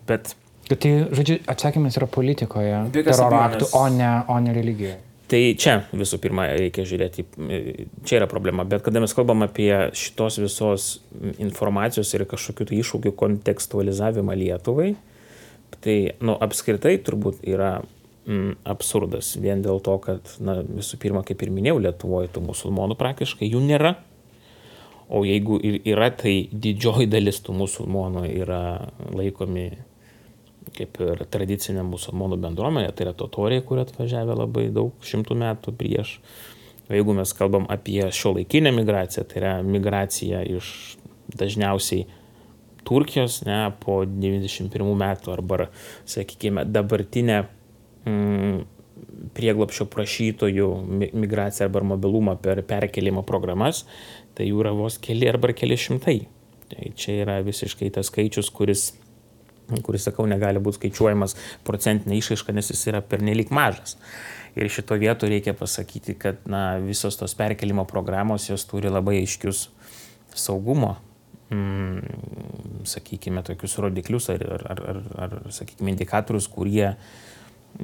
Bet 0.08 0.32
Tai, 0.70 0.92
žodžiu, 1.12 1.40
atsakymas 1.52 1.98
yra 2.00 2.08
politikoje, 2.08 2.84
teroro 2.96 3.40
aktų, 3.42 3.72
o 3.76 3.88
ne, 3.92 4.12
o 4.32 4.38
ne 4.44 4.54
religijoje. 4.56 5.00
Tai 5.32 5.40
čia 5.56 5.78
visų 5.96 6.18
pirma 6.20 6.50
reikia 6.52 6.84
žiūrėti, 6.84 7.24
čia 8.04 8.18
yra 8.18 8.28
problema, 8.28 8.66
bet 8.68 8.84
kada 8.84 9.00
mes 9.00 9.14
kalbam 9.16 9.46
apie 9.46 9.70
šitos 9.96 10.42
visos 10.44 10.88
informacijos 11.40 12.12
ir 12.18 12.26
kažkokių 12.28 12.68
tai 12.68 12.80
iššūkių 12.82 13.14
kontekstualizavimą 13.22 14.36
Lietuvai, 14.36 14.90
tai 15.80 15.96
nu, 16.20 16.36
apskritai 16.36 16.98
turbūt 17.06 17.46
yra 17.48 17.78
mm, 18.26 18.58
absurdas 18.74 19.34
vien 19.40 19.64
dėl 19.64 19.80
to, 19.84 19.96
kad 20.04 20.34
na, 20.44 20.60
visų 20.68 21.00
pirma, 21.00 21.24
kaip 21.24 21.46
ir 21.46 21.54
minėjau, 21.56 21.80
Lietuvoje 21.88 22.34
tų 22.36 22.44
musulmonų 22.50 23.00
praktiškai 23.00 23.48
jų 23.48 23.64
nėra. 23.70 23.96
O 25.12 25.24
jeigu 25.28 25.58
ir 25.64 25.80
yra, 25.94 26.12
tai 26.16 26.50
didžioji 26.52 27.08
dalis 27.12 27.40
tų 27.44 27.56
musulmonų 27.60 28.28
yra 28.32 28.62
laikomi 29.16 29.70
kaip 30.78 31.00
ir 31.04 31.26
tradicinė 31.32 31.84
musulmonų 31.88 32.38
bendruomenė, 32.42 32.92
tai 32.96 33.08
yra 33.08 33.14
totoriai, 33.18 33.64
kurie 33.66 33.86
atvažiavę 33.86 34.38
labai 34.38 34.70
daug 34.74 35.06
šimtų 35.06 35.38
metų 35.42 35.76
prieš. 35.78 36.18
Jeigu 36.92 37.16
mes 37.16 37.32
kalbam 37.36 37.68
apie 37.72 38.04
šio 38.12 38.34
laikinę 38.36 38.74
migraciją, 38.76 39.24
tai 39.30 39.40
yra 39.42 39.54
migracija 39.64 40.42
iš 40.58 40.98
dažniausiai 41.32 42.08
Turkijos, 42.84 43.44
ne, 43.46 43.60
po 43.84 44.02
91 44.10 44.96
metų 44.98 45.34
arba, 45.36 45.68
sakykime, 46.10 46.66
dabartinę 46.66 47.44
mm, 48.10 48.64
prieglopšio 49.38 49.86
prašytojų 49.92 50.70
migraciją 51.14 51.70
arba 51.70 51.84
mobilumą 51.94 52.36
per 52.42 52.64
perkelimo 52.68 53.24
programas, 53.28 53.86
tai 54.36 54.50
jų 54.50 54.64
yra 54.64 54.74
vos 54.76 54.98
keli 55.02 55.30
arba 55.30 55.54
keli 55.54 55.78
šimtai. 55.80 56.18
Tai 56.72 56.92
čia 56.98 57.20
yra 57.26 57.38
visiškai 57.44 57.92
tas 57.94 58.10
skaičius, 58.10 58.50
kuris 58.56 58.90
kuris, 59.86 60.06
sakau, 60.10 60.28
negali 60.30 60.62
būti 60.64 60.82
skaičiuojamas 60.82 61.38
procentinė 61.68 62.20
išaiška, 62.20 62.56
nes 62.56 62.72
jis 62.74 62.84
yra 62.92 63.02
pernelyg 63.06 63.54
mažas. 63.56 63.98
Ir 64.60 64.68
šito 64.68 64.98
vietu 65.00 65.30
reikia 65.32 65.54
pasakyti, 65.56 66.18
kad 66.20 66.42
na, 66.50 66.76
visos 66.84 67.16
tos 67.20 67.36
perkelimo 67.40 67.86
programos 67.88 68.50
jos 68.50 68.68
turi 68.68 68.92
labai 68.92 69.22
aiškius 69.22 69.70
saugumo, 70.36 70.98
mm, 71.54 72.84
sakykime, 72.88 73.44
tokius 73.48 73.78
rodiklius 73.84 74.30
ar, 74.34 74.44
ar, 74.58 74.66
ar, 74.74 74.82
ar, 74.92 75.04
ar 75.28 75.38
sakykime, 75.56 75.94
indikatorius, 75.96 76.50
kurie 76.52 76.90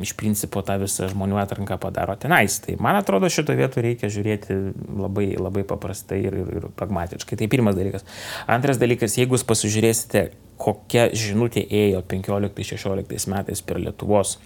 iš 0.02 0.14
principo 0.20 0.62
tą 0.66 0.78
visą 0.82 1.08
žmonių 1.12 1.40
atranką 1.42 1.78
padaro 1.82 2.16
tenais. 2.20 2.60
Tai 2.64 2.76
man 2.84 3.00
atrodo, 3.00 3.30
šito 3.32 3.56
vietu 3.58 3.82
reikia 3.84 4.10
žiūrėti 4.14 4.58
labai, 5.00 5.30
labai 5.40 5.64
paprastai 5.68 6.20
ir, 6.26 6.38
ir, 6.42 6.52
ir 6.60 6.68
pragmatiškai. 6.78 7.40
Tai 7.40 7.50
pirmas 7.52 7.78
dalykas. 7.78 8.06
Antras 8.52 8.82
dalykas, 8.82 9.18
jeigu 9.20 9.38
jūs 9.38 9.48
pasižiūrėsite, 9.48 10.28
kokia 10.62 11.08
žinutė 11.16 11.64
ėjo 11.64 12.04
15-16 12.10 13.32
metais 13.34 13.64
per 13.66 13.82
Lietuvos 13.82 14.38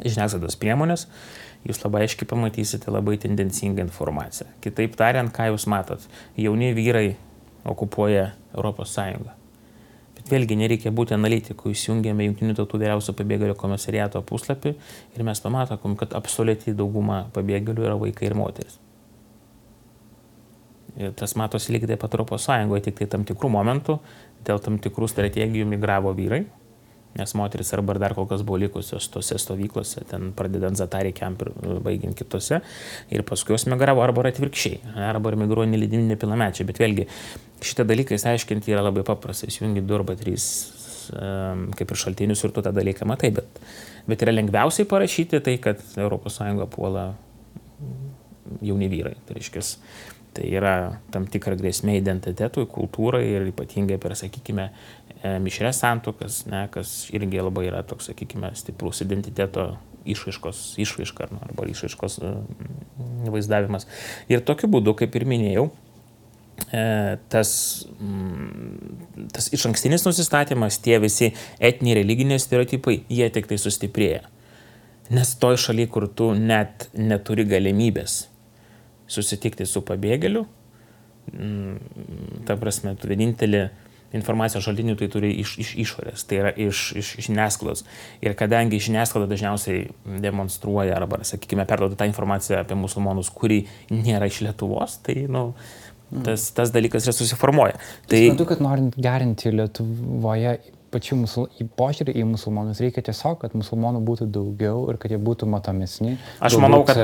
žiniasklaidos 0.00 0.56
priemonės, 0.60 1.06
jūs 1.68 1.82
labai 1.84 2.06
aiškiai 2.06 2.28
pamatysite 2.30 2.92
labai 2.92 3.18
tendencingą 3.22 3.84
informaciją. 3.86 4.48
Kitaip 4.64 4.96
tariant, 4.98 5.32
ką 5.34 5.50
jūs 5.52 5.68
matot, 5.70 6.08
jauni 6.38 6.72
vyrai 6.76 7.12
okupuoja 7.68 8.32
ES. 8.56 9.41
Vėlgi 10.30 10.56
nereikia 10.56 10.92
būti 10.94 11.16
analitiku, 11.16 11.72
įsijungiame 11.72 12.28
Junktinių 12.28 12.54
tautų 12.60 12.78
vyriausio 12.78 13.14
pabėgėlių 13.18 13.56
komisariato 13.58 14.22
puslapį 14.22 14.74
ir 15.16 15.26
mes 15.26 15.42
pamatom, 15.42 15.96
kad 15.98 16.14
absoliučiai 16.14 16.76
dauguma 16.78 17.24
pabėgėlių 17.34 17.88
yra 17.88 17.96
vaikai 17.98 18.28
ir 18.30 18.36
moteris. 18.38 18.78
Ir 21.00 21.14
tas 21.16 21.34
matosi 21.40 21.72
lygiai 21.72 21.94
taip 21.94 22.02
pat 22.04 22.14
Europos 22.14 22.44
Sąjungoje, 22.46 22.84
tik 22.86 23.00
tai 23.00 23.08
tam 23.10 23.24
tikrų 23.26 23.48
momentų 23.54 23.98
dėl 24.46 24.60
tam 24.62 24.78
tikrų 24.82 25.08
strategijų 25.08 25.66
migravo 25.70 26.12
vyrai, 26.14 26.44
nes 27.18 27.34
moteris 27.38 27.72
arba 27.76 27.96
dar 28.00 28.14
kol 28.16 28.26
kas 28.30 28.44
buvo 28.46 28.60
likusios 28.62 29.08
tose 29.12 29.38
stovyklose, 29.40 30.04
ten 30.08 30.30
pradedant 30.36 30.78
Zatarį 30.78 31.12
camp 31.16 31.44
ir 31.44 31.52
e, 31.52 31.78
baigiant 31.84 32.16
kitose, 32.18 32.62
ir 33.12 33.24
paskui 33.28 33.56
jos 33.56 33.66
migravo 33.70 34.04
arba 34.04 34.28
atvirkščiai, 34.30 34.94
arba 35.10 35.34
migruoja 35.38 35.70
nelydimi 35.72 36.08
nepilnamečiai, 36.12 36.68
bet 36.68 36.80
vėlgi 36.82 37.08
šitą 37.62 37.86
dalyką 37.88 38.16
įsiaiškinti 38.16 38.72
yra 38.72 38.84
labai 38.86 39.04
paprasta, 39.06 39.50
įsijungi 39.50 39.84
du 39.86 39.98
arba 39.98 40.16
trys 40.18 40.48
kaip 41.02 41.90
ir 41.90 41.98
šaltinius 41.98 42.44
ir 42.46 42.52
tu 42.54 42.62
tą 42.62 42.70
dalyką 42.74 43.06
matai, 43.08 43.32
bet, 43.34 43.60
bet 44.08 44.22
yra 44.24 44.34
lengviausiai 44.34 44.86
parašyti 44.88 45.40
tai, 45.44 45.56
kad 45.62 45.82
ES 45.98 46.38
puola 46.70 47.08
jauni 48.62 48.88
vyrai. 48.92 49.16
Tai 49.26 49.36
reiškia, 49.36 49.64
tai 50.32 50.46
yra 50.48 50.74
tam 51.12 51.26
tikra 51.28 51.58
grėsmė 51.60 51.98
identitetui, 51.98 52.64
kultūrai 52.70 53.24
ir 53.34 53.50
ypatingai 53.50 53.98
per, 54.00 54.14
sakykime, 54.16 54.70
E, 55.22 55.36
mišrės 55.38 55.78
santokas, 55.84 56.42
ne, 56.50 56.64
kas 56.74 57.06
irgi 57.14 57.38
labai 57.38 57.68
yra 57.68 57.84
toks, 57.86 58.08
sakykime, 58.10 58.50
stiprus 58.58 59.04
identiteto 59.04 59.68
išraiškos, 60.02 60.62
išraiška 60.82 61.28
arba 61.46 61.66
išraiškos 61.70 62.18
e, 62.18 62.32
vaizdavimas. 63.30 63.86
Ir 64.32 64.42
tokiu 64.42 64.70
būdu, 64.72 64.96
kaip 64.98 65.14
ir 65.14 65.26
minėjau, 65.30 65.68
e, 66.74 66.82
tas, 67.30 67.52
mm, 68.02 69.28
tas 69.36 69.46
iš 69.54 69.68
ankstinis 69.70 70.02
nusistatymas, 70.08 70.80
tie 70.82 70.98
visi 71.02 71.30
etiniai 71.62 72.00
religiniai 72.00 72.42
stereotipai, 72.42 73.04
jie 73.06 73.30
tik 73.30 73.46
tai 73.52 73.62
sustiprėja. 73.62 74.26
Nes 75.14 75.36
toj 75.38 75.60
šaly, 75.68 75.86
kur 75.92 76.08
tu 76.10 76.32
net 76.34 76.88
neturi 76.98 77.46
galimybės 77.46 78.24
susitikti 79.12 79.66
su 79.68 79.84
pabėgėliu, 79.86 80.44
mm, 81.32 82.42
ta 82.48 82.58
prasme, 82.60 82.96
tu 82.98 83.10
vienintelį 83.10 83.66
informacijos 84.16 84.64
šaltinių 84.66 84.96
tai 85.00 85.08
turi 85.12 85.30
iš, 85.40 85.54
iš 85.62 85.70
išorės, 85.86 86.26
tai 86.28 86.40
yra 86.42 86.50
iš, 86.52 86.82
iš, 87.00 87.14
iš 87.20 87.28
žiniasklaidos. 87.30 87.84
Ir 88.24 88.36
kadangi 88.38 88.80
žiniasklaida 88.82 89.30
dažniausiai 89.30 89.86
demonstruoja 90.24 90.98
arba, 90.98 91.22
sakykime, 91.26 91.64
perduoda 91.68 91.96
tą 91.98 92.08
informaciją 92.10 92.60
apie 92.60 92.76
musulmonus, 92.78 93.32
kuri 93.32 93.64
nėra 93.92 94.28
iš 94.28 94.42
Lietuvos, 94.44 94.98
tai, 95.06 95.22
na, 95.24 95.46
nu, 95.48 96.22
tas, 96.26 96.50
tas 96.52 96.74
dalykas 96.74 97.08
yra 97.08 97.16
susiformuoja. 97.16 97.80
Tai 98.10 98.22
manau, 98.28 98.48
kad 98.52 98.62
norint 98.64 99.00
gerinti 99.00 99.54
Lietuvoje 99.54 100.58
pačių 100.92 101.22
musul... 101.22 101.48
požiūrį 101.78 102.14
į 102.20 102.26
musulmonus, 102.34 102.82
reikia 102.84 103.04
tiesiog, 103.06 103.38
kad 103.40 103.56
musulmonų 103.56 104.02
būtų 104.04 104.28
daugiau 104.32 104.84
ir 104.92 105.00
kad 105.00 105.14
jie 105.14 105.20
būtų 105.22 105.48
matomesni. 105.48 106.18
Aš 106.44 106.60
manau, 106.60 106.82
kad... 106.88 107.00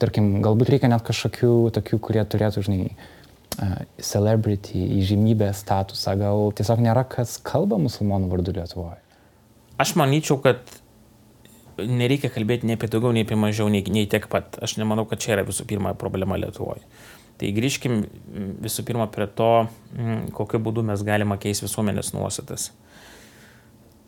E, 0.00 0.04
tarkim, 0.06 0.40
galbūt 0.44 0.72
reikia 0.72 0.88
net 0.88 1.04
kažkokių 1.04 1.70
tokių, 1.76 1.98
kurie 2.00 2.24
turėtų, 2.24 2.64
žinai, 2.64 2.92
celebrity, 4.00 4.80
įžymybės 5.00 5.60
statusą, 5.64 6.14
gal 6.16 6.52
tiesiog 6.56 6.80
nėra 6.80 7.04
kas 7.04 7.36
kalba 7.44 7.76
musulmonų 7.82 8.30
vardu 8.30 8.54
Lietuvoje? 8.56 9.00
Aš 9.80 9.94
manyčiau, 10.00 10.38
kad 10.40 10.60
nereikia 11.80 12.30
kalbėti 12.32 12.68
nei 12.68 12.78
apie 12.78 12.88
daugiau, 12.92 13.12
nei 13.12 13.26
apie 13.26 13.36
mažiau, 13.36 13.68
nei, 13.72 13.84
nei 13.92 14.08
tiek 14.08 14.26
pat. 14.32 14.56
Aš 14.64 14.78
nemanau, 14.80 15.04
kad 15.08 15.20
čia 15.20 15.34
yra 15.36 15.44
visų 15.48 15.66
pirma 15.68 15.92
problema 15.98 16.38
Lietuvoje. 16.40 16.84
Tai 17.40 17.50
grįžkim 17.56 18.02
visų 18.64 18.84
pirma 18.88 19.06
prie 19.12 19.28
to, 19.32 19.52
kokiu 20.36 20.60
būdu 20.60 20.84
mes 20.84 21.04
galime 21.04 21.36
keisti 21.40 21.64
visuomenės 21.64 22.12
nuostatas. 22.12 22.70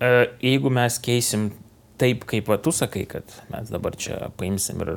Jeigu 0.01 0.73
mes 0.73 0.99
keisim 1.01 1.51
taip, 2.03 2.27
kaip 2.29 2.51
va, 2.51 2.59
tu 2.59 2.73
sakai, 2.75 3.05
kad 3.11 3.35
mes 3.53 3.71
dabar 3.71 3.95
čia 3.99 4.17
paimsim 4.39 4.83
ir 4.83 4.93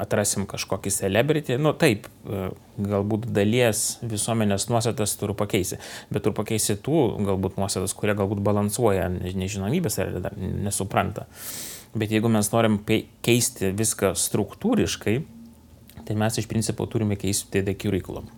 atrasim 0.00 0.46
kažkokį 0.50 0.92
celebrity, 0.94 1.58
nu 1.62 1.72
taip, 1.78 2.08
galbūt 2.78 3.28
dalies 3.34 3.98
visuomenės 4.02 4.68
nuostatas 4.72 5.14
turiu 5.20 5.36
pakeisti, 5.38 5.78
bet 6.10 6.26
turiu 6.26 6.36
pakeisti 6.38 6.78
tų 6.82 7.04
galbūt 7.28 7.60
nuostatas, 7.60 7.94
kurie 7.98 8.16
galbūt 8.18 8.42
balansuoja 8.46 9.08
nežinomybės 9.12 10.00
ar 10.02 10.32
nesupranta. 10.38 11.28
Bet 11.98 12.12
jeigu 12.12 12.30
mes 12.32 12.50
norim 12.52 12.80
keisti 13.24 13.72
viską 13.76 14.12
struktūriškai, 14.18 15.16
tai 16.08 16.18
mes 16.18 16.40
iš 16.40 16.50
principo 16.50 16.86
turime 16.90 17.16
keisti 17.20 17.62
the 17.62 17.74
curriculum. 17.78 18.28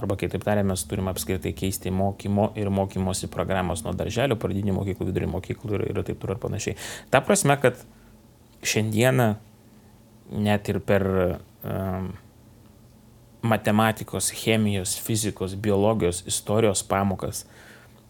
Arba 0.00 0.16
kitaip 0.18 0.42
tariant, 0.42 0.66
mes 0.66 0.82
turime 0.90 1.12
apskritai 1.12 1.52
keisti 1.54 1.92
mokymo 1.94 2.48
ir 2.58 2.70
mokymosi 2.74 3.28
programos 3.30 3.84
nuo 3.86 3.92
darželio, 3.94 4.38
pradinių 4.40 4.74
mokyklų, 4.80 5.06
vidurio 5.10 5.30
mokyklų 5.36 5.78
ir, 5.78 5.86
ir 5.92 6.00
taip 6.02 6.18
toliau 6.22 6.34
ir 6.34 6.42
panašiai. 6.42 6.78
Ta 7.14 7.22
prasme, 7.22 7.54
kad 7.62 7.78
šiandieną 8.66 9.28
net 10.34 10.70
ir 10.72 10.80
per 10.82 11.06
um, 11.06 12.10
matematikos, 13.44 14.32
chemijos, 14.34 14.96
fizikos, 15.04 15.54
biologijos, 15.54 16.24
istorijos 16.26 16.82
pamokas 16.88 17.44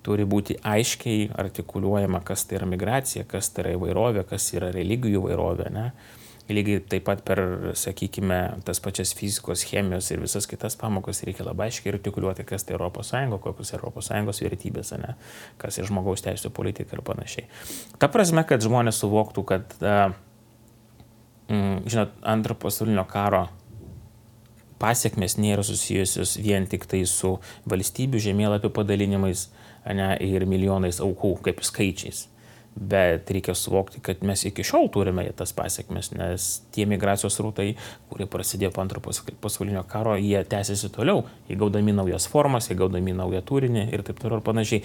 turi 0.05 0.27
būti 0.29 0.59
aiškiai 0.61 1.31
artikuliuojama, 1.41 2.21
kas 2.25 2.45
tai 2.45 2.61
yra 2.61 2.69
migracija, 2.69 3.25
kas 3.29 3.49
tai 3.53 3.65
yra 3.65 3.77
įvairovė, 3.79 4.25
kas 4.29 4.51
yra 4.55 4.69
religijų 4.75 5.23
įvairovė. 5.23 5.71
Ne? 5.75 5.87
Lygiai 6.45 6.83
taip 6.85 7.07
pat 7.07 7.23
per, 7.25 7.41
sakykime, 7.79 8.39
tas 8.69 8.81
pačias 8.85 9.15
fizikos, 9.17 9.63
chemijos 9.65 10.11
ir 10.13 10.21
visas 10.21 10.45
kitas 10.45 10.77
pamokas 10.77 11.23
reikia 11.25 11.47
labai 11.47 11.71
aiškiai 11.71 11.95
artikuliuoti, 11.95 12.45
kas 12.45 12.67
tai 12.69 12.77
ES, 12.77 13.13
kokios 13.41 13.73
ES 13.73 14.43
vertybės, 14.45 14.93
ne, 15.01 15.15
kas 15.57 15.81
yra 15.81 15.89
žmogaus 15.89 16.25
teisų 16.27 16.53
politika 16.53 16.99
ir 16.99 17.03
panašiai. 17.07 17.49
Ta 17.97 18.11
prasme, 18.13 18.45
kad 18.45 18.61
žmonės 18.61 19.01
suvoktų, 19.01 19.45
kad, 19.49 19.73
mm, 21.49 21.89
žinot, 21.89 22.13
antro 22.21 22.59
pasaulinio 22.61 23.07
karo 23.09 23.47
pasiekmes 24.85 25.39
nėra 25.41 25.65
susijusios 25.65 26.37
vien 26.45 26.69
tik 26.69 26.85
tai 26.91 27.07
su 27.09 27.39
valstybių 27.71 28.21
žemėlapių 28.21 28.69
padalinimais 28.75 29.49
ne, 29.97 30.13
ir 30.21 30.45
milijonais 30.45 31.01
aukų 31.01 31.39
kaip 31.47 31.65
skaičiais 31.65 32.27
Bet 32.75 33.31
reikia 33.31 33.55
suvokti, 33.55 34.01
kad 34.03 34.25
mes 34.27 34.41
iki 34.49 34.65
šiol 34.67 34.89
turime 34.91 35.23
tas 35.39 35.53
pasiekmes, 35.55 36.09
nes 36.19 36.47
tie 36.75 36.89
migracijos 36.91 37.37
rūtai, 37.39 37.69
kurie 38.11 38.27
prasidėjo 38.27 38.73
po 38.75 38.83
antro 38.83 39.03
pasaulinio 39.45 39.85
karo, 39.87 40.17
jie 40.19 40.41
tęsiasi 40.43 40.91
toliau, 40.95 41.23
įgaudami 41.55 41.95
naujas 41.95 42.27
formas, 42.31 42.67
įgaudami 42.75 43.15
naują 43.15 43.45
turinį 43.47 43.87
ir 43.95 44.03
taip 44.07 44.19
toliau 44.19 44.43
ir 44.43 44.47
panašiai. 44.49 44.83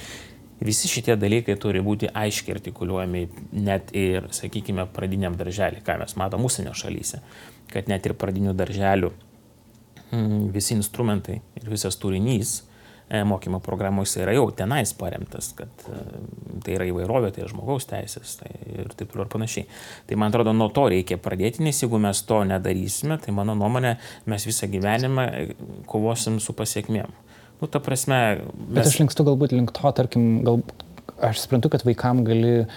Visi 0.62 0.92
šitie 0.92 1.16
dalykai 1.16 1.56
turi 1.58 1.82
būti 1.82 2.12
aiškiai 2.14 2.58
artikuliuojami 2.58 3.26
net 3.58 3.94
ir, 3.96 4.28
sakykime, 4.36 4.86
pradiniam 4.94 5.38
darželį, 5.40 5.82
ką 5.82 5.98
mes 6.04 6.18
matome 6.20 6.46
užsienio 6.46 6.76
šalyse, 6.78 7.24
kad 7.74 7.90
net 7.90 8.06
ir 8.06 8.14
pradinių 8.20 8.54
darželių 8.60 9.14
mm, 10.12 10.50
visi 10.54 10.76
instrumentai 10.78 11.40
ir 11.58 11.72
visas 11.72 11.98
turinys 11.98 12.60
E, 13.10 13.24
mokymo 13.26 13.58
programos 13.66 14.12
yra 14.22 14.36
jau 14.36 14.44
tenais 14.54 14.92
paremtas, 14.94 15.48
kad 15.58 15.86
e, 15.90 16.02
tai 16.62 16.76
yra 16.76 16.86
įvairovė, 16.92 17.32
tai 17.34 17.42
yra 17.42 17.50
žmogaus 17.50 17.88
teisės 17.90 18.36
tai 18.38 18.52
ir 18.70 18.92
taip 18.94 19.10
toliau 19.10 19.26
ir 19.26 19.32
panašiai. 19.34 19.64
Tai 20.06 20.18
man 20.22 20.30
atrodo, 20.30 20.54
nuo 20.54 20.68
to 20.74 20.84
reikia 20.94 21.18
pradėti, 21.18 21.64
nes 21.66 21.82
jeigu 21.82 21.98
mes 22.04 22.22
to 22.30 22.44
nedarysime, 22.46 23.18
tai 23.24 23.34
mano 23.34 23.56
nuomonė, 23.58 23.96
mes 24.30 24.46
visą 24.46 24.70
gyvenimą 24.70 25.26
e, 25.26 25.48
kovosim 25.90 26.38
su 26.44 26.54
pasiekmėm. 26.54 27.16
Nu, 27.64 27.68
ta 27.68 27.82
prasme. 27.82 28.20
Mes... 28.44 28.76
Bet 28.78 28.92
aš 28.92 29.00
linkstu 29.02 29.26
galbūt 29.26 29.58
link 29.58 29.74
to, 29.74 29.94
tarkim, 29.98 30.30
gal, 30.46 30.62
aš 31.32 31.42
suprantu, 31.48 31.74
kad 31.74 31.88
vaikam 31.90 32.22
gali 32.28 32.68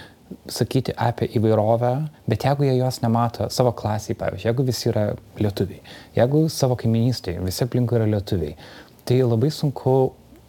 sakyti 0.49 0.97
apie 0.97 1.27
įvairovę, 1.37 1.93
bet 2.25 2.47
jeigu 2.47 2.65
jie 2.65 2.73
jos 2.79 3.03
nemato 3.03 3.45
savo 3.53 3.69
klasiai, 3.77 4.17
pavyzdžiui, 4.17 4.49
jeigu 4.49 4.65
visi 4.65 4.89
yra 4.89 5.05
lietuviai, 5.37 5.85
jeigu 6.17 6.47
savo 6.49 6.77
kaiminystėje 6.81 7.45
visi 7.45 7.63
aplinkui 7.67 7.99
yra 7.99 8.09
lietuviai, 8.15 8.57
tai 9.05 9.21
labai 9.21 9.53
sunku 9.53 9.93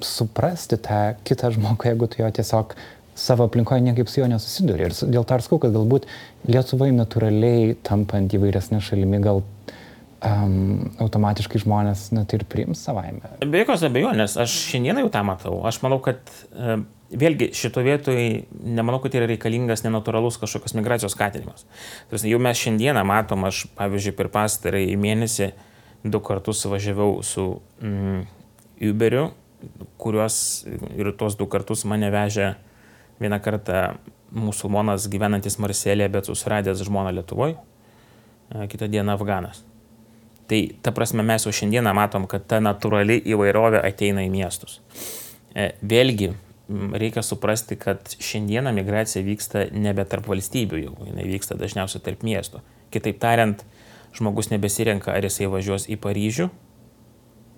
suprasti 0.04 0.78
tą 0.82 1.00
kitą 1.26 1.52
žmogų, 1.54 1.90
jeigu 1.90 2.10
tu 2.10 2.22
jo 2.22 2.30
tiesiog 2.38 2.76
savo 3.14 3.46
aplinkoje 3.48 3.80
niekaip 3.80 4.10
su 4.10 4.20
juo 4.20 4.28
nesusiduri. 4.30 4.88
Ir 4.88 4.94
dėl 5.06 5.26
to 5.26 5.36
aš 5.36 5.48
skau, 5.48 5.60
kad 5.62 5.74
galbūt 5.74 6.08
Lietuvai 6.50 6.90
natūraliai 6.92 7.76
tampant 7.86 8.34
įvairesnė 8.34 8.80
šalimi, 8.84 9.20
gal 9.24 9.42
um, 10.24 10.90
automatiškai 11.02 11.62
žmonės 11.62 12.08
net 12.16 12.34
ir 12.36 12.44
priims 12.50 12.82
savaime. 12.84 13.22
Be 13.40 13.62
jokios 13.62 13.86
abejonės, 13.86 14.36
aš 14.40 14.56
šiandieną 14.72 15.06
jau 15.06 15.12
tą 15.14 15.22
matau. 15.26 15.60
Aš 15.68 15.78
manau, 15.84 16.00
kad 16.04 16.20
uh, 16.52 16.82
vėlgi 17.14 17.52
šito 17.56 17.84
vietoj 17.86 18.18
nemanau, 18.64 19.00
kad 19.04 19.14
yra 19.16 19.28
reikalingas 19.30 19.84
nenatūralus 19.86 20.40
kažkokios 20.42 20.74
migracijos 20.76 21.14
skatinimas. 21.14 21.68
Jau 22.10 22.42
mes 22.42 22.60
šiandieną 22.60 23.06
matom, 23.08 23.46
aš 23.48 23.64
pavyzdžiui 23.78 24.16
per 24.18 24.32
pastarąjį 24.34 24.98
mėnesį 25.00 25.52
du 26.04 26.20
kartus 26.24 26.64
važiavau 26.68 27.22
su 27.24 27.46
mm, 27.80 28.26
Uberiu 28.90 29.30
kuriuos 30.00 30.36
ir 30.96 31.12
tuos 31.18 31.36
du 31.38 31.46
kartus 31.50 31.84
mane 31.88 32.10
vežė 32.12 32.54
vieną 33.20 33.38
kartą 33.42 33.84
musulmonas 34.34 35.06
gyvenantis 35.10 35.58
Marselėje, 35.62 36.10
bet 36.10 36.28
susiradęs 36.28 36.82
žmoną 36.86 37.12
Lietuvoje, 37.14 37.56
kitą 38.70 38.88
dieną 38.90 39.14
Afganas. 39.14 39.62
Tai 40.50 40.60
ta 40.82 40.92
prasme 40.92 41.24
mes 41.24 41.46
jau 41.46 41.52
šiandieną 41.54 41.94
matom, 41.96 42.26
kad 42.28 42.44
ta 42.50 42.58
natūrali 42.60 43.16
įvairovė 43.32 43.80
ateina 43.86 44.26
į 44.26 44.32
miestus. 44.32 44.80
E, 45.56 45.70
vėlgi, 45.80 46.34
reikia 46.68 47.22
suprasti, 47.24 47.78
kad 47.80 48.16
šiandieną 48.20 48.74
migracija 48.76 49.24
vyksta 49.24 49.68
nebe 49.72 50.04
tarp 50.08 50.28
valstybių 50.28 50.82
jau, 50.82 50.94
jinai 51.08 51.24
vyksta 51.30 51.56
dažniausiai 51.60 52.02
tarp 52.04 52.26
miestų. 52.26 52.60
Kitaip 52.92 53.22
tariant, 53.22 53.64
žmogus 54.14 54.50
nebesirenka, 54.52 55.14
ar 55.14 55.24
jisai 55.24 55.48
važiuos 55.50 55.88
į 55.88 55.96
Paryžių, 56.02 56.50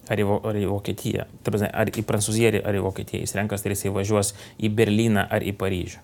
ar 0.08 0.22
į, 0.22 0.26
ar 0.26 0.58
į 0.58 0.66
Vokietiją, 0.70 1.26
ar 1.70 1.90
į 1.90 2.04
Prancūziją, 2.06 2.62
ar 2.66 2.78
į 2.78 2.82
Vokietiją. 2.86 3.22
Jis 3.24 3.36
renkas, 3.38 3.64
tai 3.64 3.74
jisai 3.74 3.92
važiuos 3.94 4.34
į 4.58 4.72
Berliną 4.76 5.26
ar 5.30 5.46
į 5.46 5.54
Paryžių. 5.58 6.02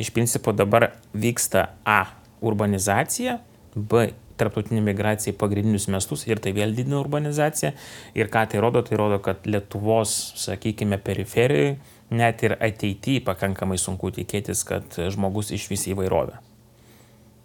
Iš 0.00 0.10
principo 0.10 0.52
dabar 0.56 0.90
vyksta 1.14 1.68
A 1.86 2.02
urbanizacija, 2.42 3.38
B 3.74 4.08
tarptautinė 4.38 4.82
migracija 4.82 5.32
į 5.34 5.38
pagrindinius 5.38 5.86
miestus 5.90 6.24
ir 6.26 6.40
tai 6.42 6.54
vėl 6.56 6.74
didina 6.74 6.98
urbanizaciją. 6.98 7.70
Ir 8.18 8.30
ką 8.32 8.46
tai 8.50 8.62
rodo, 8.62 8.82
tai 8.86 8.98
rodo, 8.98 9.20
kad 9.22 9.46
Lietuvos, 9.46 10.14
sakykime, 10.42 10.98
periferijoje 11.02 11.76
net 12.14 12.42
ir 12.46 12.56
ateityje 12.58 13.24
pakankamai 13.26 13.78
sunku 13.80 14.12
tikėtis, 14.14 14.64
kad 14.68 14.98
žmogus 15.14 15.54
išvis 15.54 15.88
įvairovę. 15.94 16.43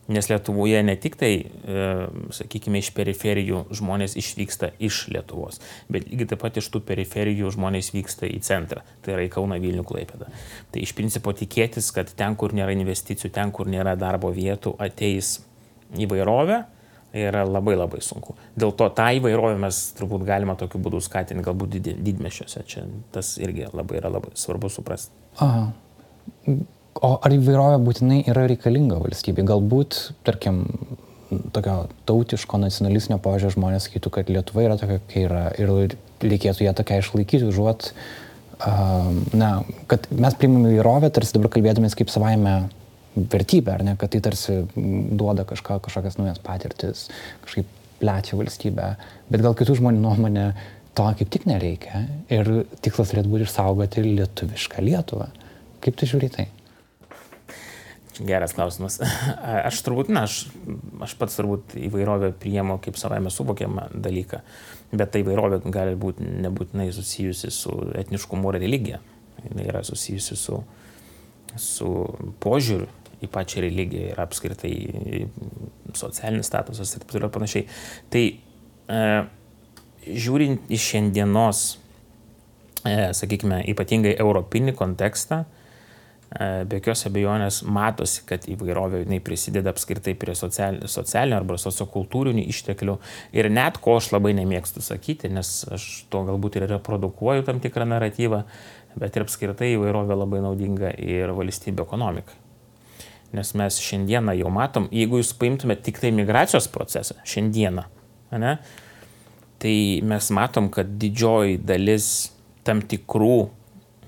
Nes 0.10 0.26
Lietuvoje 0.30 0.82
ne 0.84 0.96
tik 0.98 1.20
tai, 1.20 1.34
e, 1.46 1.90
sakykime, 2.34 2.82
iš 2.82 2.90
periferijų 2.98 3.66
žmonės 3.78 4.16
išvyksta 4.18 4.72
iš 4.82 5.04
Lietuvos, 5.14 5.62
bet 5.92 6.08
lygiai 6.10 6.32
taip 6.32 6.42
pat 6.42 6.58
iš 6.58 6.72
tų 6.74 6.82
periferijų 6.88 7.52
žmonės 7.54 7.92
vyksta 7.94 8.26
į 8.26 8.40
centrą, 8.46 8.82
tai 9.06 9.14
yra 9.16 9.28
į 9.28 9.30
Kauną 9.36 9.60
Vilnių 9.62 9.86
Klaipėdą. 9.86 10.32
Tai 10.74 10.82
iš 10.82 10.96
principo 10.98 11.34
tikėtis, 11.38 11.92
kad 11.94 12.10
ten, 12.18 12.38
kur 12.40 12.56
nėra 12.58 12.74
investicijų, 12.74 13.32
ten, 13.38 13.54
kur 13.54 13.70
nėra 13.70 13.94
darbo 14.00 14.34
vietų, 14.34 14.74
ateis 14.82 15.38
įvairovė, 15.98 16.64
yra 17.14 17.44
labai 17.46 17.76
labai 17.78 18.02
sunku. 18.06 18.36
Dėl 18.60 18.74
to 18.78 18.90
tą 18.94 19.10
įvairovę 19.18 19.58
mes 19.62 19.82
turbūt 19.98 20.26
galima 20.28 20.56
tokiu 20.60 20.82
būdu 20.84 21.02
skatinti 21.02 21.46
galbūt 21.46 21.78
did, 21.78 21.92
didmešiuose. 22.06 22.66
Čia 22.70 22.86
tas 23.14 23.36
irgi 23.42 23.70
labai 23.74 24.02
yra 24.02 24.12
labai 24.14 24.36
svarbu 24.38 24.70
suprasti. 24.74 25.14
Aha. 25.42 25.70
O 27.00 27.12
ar 27.16 27.36
įvairovė 27.36 27.78
būtinai 27.86 28.24
yra 28.32 28.48
reikalinga 28.50 28.98
valstybei? 29.00 29.46
Galbūt, 29.48 30.00
tarkim, 30.28 30.64
tokio 31.54 31.84
tautiško 32.10 32.60
nacionalistinio 32.60 33.20
požiūrio 33.24 33.54
žmonės 33.56 33.86
sakytų, 33.88 34.12
kad 34.16 34.32
Lietuva 34.34 34.66
yra 34.66 34.80
tokia, 34.82 34.98
kokia 35.04 35.28
yra 35.28 35.44
ir 35.62 35.96
reikėtų 36.26 36.66
ją 36.66 36.74
tokia 36.76 36.98
išlaikyti, 37.04 37.46
užuot, 37.48 37.92
uh, 37.94 38.30
na, 38.60 39.50
kad 39.88 40.08
mes 40.12 40.36
priimame 40.36 40.74
įvairovę, 40.74 41.10
tarsi 41.16 41.38
dabar 41.38 41.52
kalbėtumės 41.54 41.96
kaip 41.96 42.12
savaime 42.12 42.56
vertybę, 43.16 43.78
ar 43.78 43.86
ne, 43.88 43.96
kad 44.00 44.12
tai 44.12 44.22
tarsi 44.24 44.60
duoda 44.76 45.46
kažką, 45.48 45.80
kažkokias 45.86 46.20
naujas 46.20 46.42
patirtis, 46.44 47.08
kažkaip 47.46 47.70
plečia 48.00 48.40
valstybę, 48.40 48.92
bet 49.32 49.44
gal 49.44 49.56
kitų 49.60 49.80
žmonių 49.80 50.04
nuomonė 50.04 50.46
to 50.96 51.08
kaip 51.20 51.32
tik 51.32 51.48
nereikia 51.48 52.04
ir 52.32 52.52
tikslas 52.84 53.14
turėtų 53.14 53.32
būti 53.32 53.48
išsaugoti 53.48 54.04
lietuvišką 54.04 54.84
Lietuvą. 54.84 55.30
Kaip 55.80 55.96
tu 56.00 56.08
žiūri 56.10 56.32
tai? 56.34 56.50
Geras 58.20 58.54
klausimas. 58.54 59.00
Aš 59.70 59.80
turbūt, 59.86 60.10
na, 60.12 60.26
aš, 60.28 60.50
aš 61.06 61.16
pats 61.20 61.38
turbūt 61.40 61.78
įvairovę 61.80 62.34
priemu 62.40 62.76
kaip 62.84 63.00
savame 63.00 63.32
suvokiamą 63.32 63.88
dalyką, 63.96 64.42
bet 64.92 65.14
ta 65.14 65.22
įvairovė 65.22 65.62
gali 65.72 65.96
būti 66.00 66.28
nebūtinai 66.44 66.90
susijusi 66.96 67.52
su 67.54 67.74
etniškumu 68.00 68.52
ar 68.52 68.60
religija. 68.60 69.00
Jis 69.40 69.62
yra 69.64 69.84
susijusi 69.88 70.36
su, 70.36 70.60
su 71.56 71.92
požiūriu 72.44 72.90
į 73.24 73.28
pačią 73.32 73.64
religiją 73.64 74.12
ir 74.12 74.20
apskritai 74.20 74.74
socialinis 75.96 76.48
statusas 76.52 76.92
ir 76.92 77.04
taip 77.04 77.14
toliau 77.14 77.32
panašiai. 77.32 77.66
Tai 78.12 78.26
e, 78.28 79.06
žiūrint 80.08 80.68
į 80.72 80.82
šiandienos, 80.90 81.64
e, 82.84 82.98
sakykime, 83.16 83.62
ypatingai 83.72 84.18
europinį 84.20 84.76
kontekstą, 84.80 85.44
E, 85.44 85.59
be 86.30 86.78
jokios 86.78 87.08
abejonės 87.10 87.64
matosi, 87.66 88.22
kad 88.30 88.44
įvairovė 88.50 89.02
jinai 89.02 89.18
prisideda 89.26 89.72
apskritai 89.74 90.14
prie 90.20 90.36
socialinio 90.38 91.38
arba 91.40 91.58
sociokultūrinių 91.58 92.44
išteklių 92.52 92.96
ir 93.38 93.50
net 93.50 93.80
ko 93.82 93.96
aš 93.98 94.12
labai 94.14 94.36
nemėgstu 94.38 94.84
sakyti, 94.86 95.32
nes 95.34 95.64
aš 95.74 95.88
to 96.14 96.22
galbūt 96.28 96.60
ir 96.60 96.68
reprodukuoju 96.70 97.48
tam 97.48 97.62
tikrą 97.64 97.88
naratyvą, 97.90 98.44
bet 99.02 99.18
ir 99.18 99.26
apskritai 99.26 99.72
įvairovė 99.74 100.20
labai 100.20 100.44
naudinga 100.46 100.94
ir 101.02 101.34
valstybė 101.34 101.88
ekonomikai. 101.88 102.38
Nes 103.34 103.54
mes 103.58 103.82
šiandieną 103.82 104.34
jau 104.38 104.54
matom, 104.54 104.88
jeigu 104.94 105.20
jūs 105.22 105.34
paimtumėte 105.38 105.86
tik 105.90 106.00
tai 106.02 106.14
migracijos 106.14 106.70
procesą, 106.74 107.18
šiandieną, 107.30 107.86
ne, 108.42 108.56
tai 109.62 109.76
mes 110.06 110.30
matom, 110.34 110.70
kad 110.74 110.94
didžioji 111.02 111.60
dalis 111.62 112.30
tam 112.66 112.82
tikrų 112.86 113.38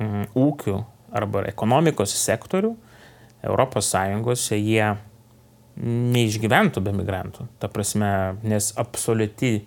mm, 0.01 0.31
ūkių 0.37 0.79
arba 1.11 1.45
ekonomikos 1.49 2.15
sektorių 2.17 2.75
ES 3.41 4.45
jie 4.55 4.89
neišgyventų 5.81 6.83
be 6.83 6.93
migrantų. 6.93 7.47
Ta 7.59 7.69
prasme, 7.71 8.37
nes 8.43 8.71
absoliuti 8.77 9.63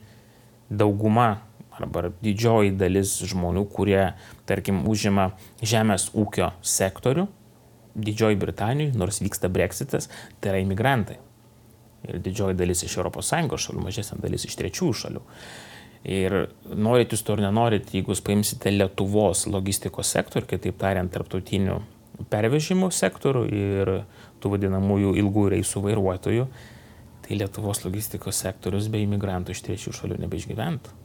dauguma 0.70 1.40
arba 1.74 2.12
didžioji 2.22 2.74
dalis 2.78 3.16
žmonių, 3.26 3.64
kurie, 3.66 4.12
tarkim, 4.46 4.84
užima 4.86 5.32
žemės 5.62 6.12
ūkio 6.14 6.52
sektorių, 6.62 7.26
Didžioji 7.94 8.36
Britanijoje, 8.36 8.96
nors 8.98 9.20
vyksta 9.22 9.48
breksitas, 9.48 10.08
tai 10.42 10.50
yra 10.50 10.62
imigrantai. 10.64 11.20
Ir 12.08 12.18
didžioji 12.24 12.56
dalis 12.58 12.82
iš 12.82 12.96
ES 12.98 13.30
šalių, 13.64 13.84
mažesnė 13.84 14.18
dalis 14.20 14.44
iš 14.48 14.56
trečiųjų 14.58 14.96
šalių. 15.00 15.22
Ir 16.04 16.34
norit 16.68 17.14
jūs 17.14 17.22
to 17.24 17.32
ar 17.32 17.40
nenorit, 17.46 17.88
jeigu 17.96 18.12
jūs 18.12 18.20
paimsite 18.24 18.72
Lietuvos 18.74 19.46
logistikos 19.48 20.10
sektorių, 20.12 20.50
kitaip 20.50 20.76
tariant, 20.80 21.12
tarptautinių 21.14 21.78
pervežimų 22.30 22.90
sektorių 22.92 23.44
ir 23.48 23.92
tų 24.42 24.52
vadinamųjų 24.54 25.14
ilgų 25.22 25.46
reisų 25.54 25.80
vairuotojų, 25.86 26.44
tai 27.24 27.38
Lietuvos 27.40 27.80
logistikos 27.86 28.42
sektorius 28.44 28.90
be 28.92 29.00
imigrantų 29.06 29.56
iš 29.56 29.64
trečių 29.64 29.94
šalių 29.96 30.20
nebeišgyventų. 30.26 31.00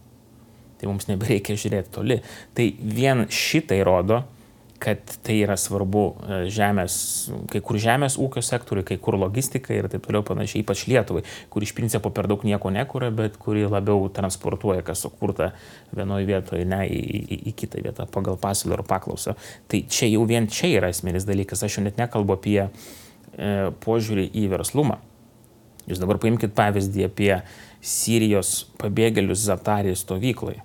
Tai 0.80 0.92
mums 0.92 1.08
nebereikia 1.08 1.56
žiūrėti 1.60 1.96
toli. 1.96 2.20
Tai 2.56 2.68
vien 2.80 3.26
šitai 3.32 3.80
rodo, 3.88 4.22
kad 4.80 4.98
tai 5.24 5.36
yra 5.44 5.58
svarbu 5.60 6.04
e, 6.08 6.38
žemės, 6.54 6.94
kai 7.52 7.60
kur 7.66 7.78
žemės 7.82 8.16
ūkio 8.22 8.42
sektoriui, 8.46 8.86
kai 8.88 8.98
kur 9.02 9.18
logistika 9.20 9.76
ir 9.76 9.90
taip 9.92 10.06
toliau 10.08 10.24
panašiai, 10.26 10.64
ypač 10.64 10.86
Lietuvai, 10.88 11.26
kur 11.52 11.66
iš 11.66 11.74
principo 11.76 12.12
per 12.16 12.30
daug 12.32 12.46
nieko 12.48 12.72
nekuria, 12.72 13.12
bet 13.16 13.36
kuri 13.42 13.66
labiau 13.68 14.08
transportuoja, 14.16 14.86
kas 14.88 15.04
sukurta 15.04 15.52
vienoje 15.92 16.30
vietoje, 16.30 16.64
ne 16.70 16.86
į, 16.88 17.02
į, 17.20 17.42
į 17.52 17.56
kitą 17.60 17.84
vietą 17.84 18.08
pagal 18.12 18.40
pasiūlą 18.40 18.80
ir 18.80 18.86
paklausą. 18.88 19.36
Tai 19.68 19.84
čia 19.92 20.10
jau 20.14 20.24
vien 20.30 20.48
čia 20.48 20.72
yra 20.78 20.94
esminis 20.96 21.28
dalykas, 21.28 21.66
aš 21.68 21.80
jau 21.80 21.86
net 21.86 22.00
nekalbu 22.00 22.40
apie 22.40 22.58
e, 22.64 22.72
požiūrį 23.84 24.30
į 24.32 24.48
verslumą. 24.56 25.02
Jūs 25.90 26.00
dabar 26.00 26.22
paimkite 26.24 26.56
pavyzdį 26.56 27.08
apie 27.10 27.34
Sirijos 27.84 28.70
pabėgėlius 28.80 29.44
Zatarijos 29.44 30.06
stovyklai, 30.06 30.60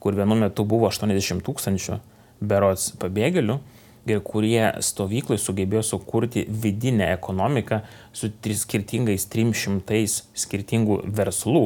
kur 0.00 0.16
vienu 0.16 0.36
metu 0.40 0.64
buvo 0.68 0.88
80 0.88 1.44
tūkstančių 1.44 2.00
berots 2.40 2.92
pabėgėlių 3.00 3.58
ir 4.06 4.22
kurie 4.22 4.70
stovyklai 4.84 5.38
sugebėjo 5.40 5.82
sukurti 5.86 6.44
vidinę 6.46 7.08
ekonomiką 7.16 7.80
su 8.14 8.30
tris 8.42 8.62
skirtingais 8.62 9.26
300 9.32 10.02
skirtingų 10.38 11.00
verslų, 11.16 11.64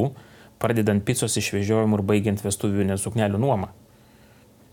pradedant 0.61 1.05
picos 1.05 1.37
išvežiojimu 1.37 1.99
ir 1.99 2.07
baigiant 2.07 2.45
vestuvinę 2.45 2.97
suknelių 3.01 3.41
nuomą. 3.41 3.71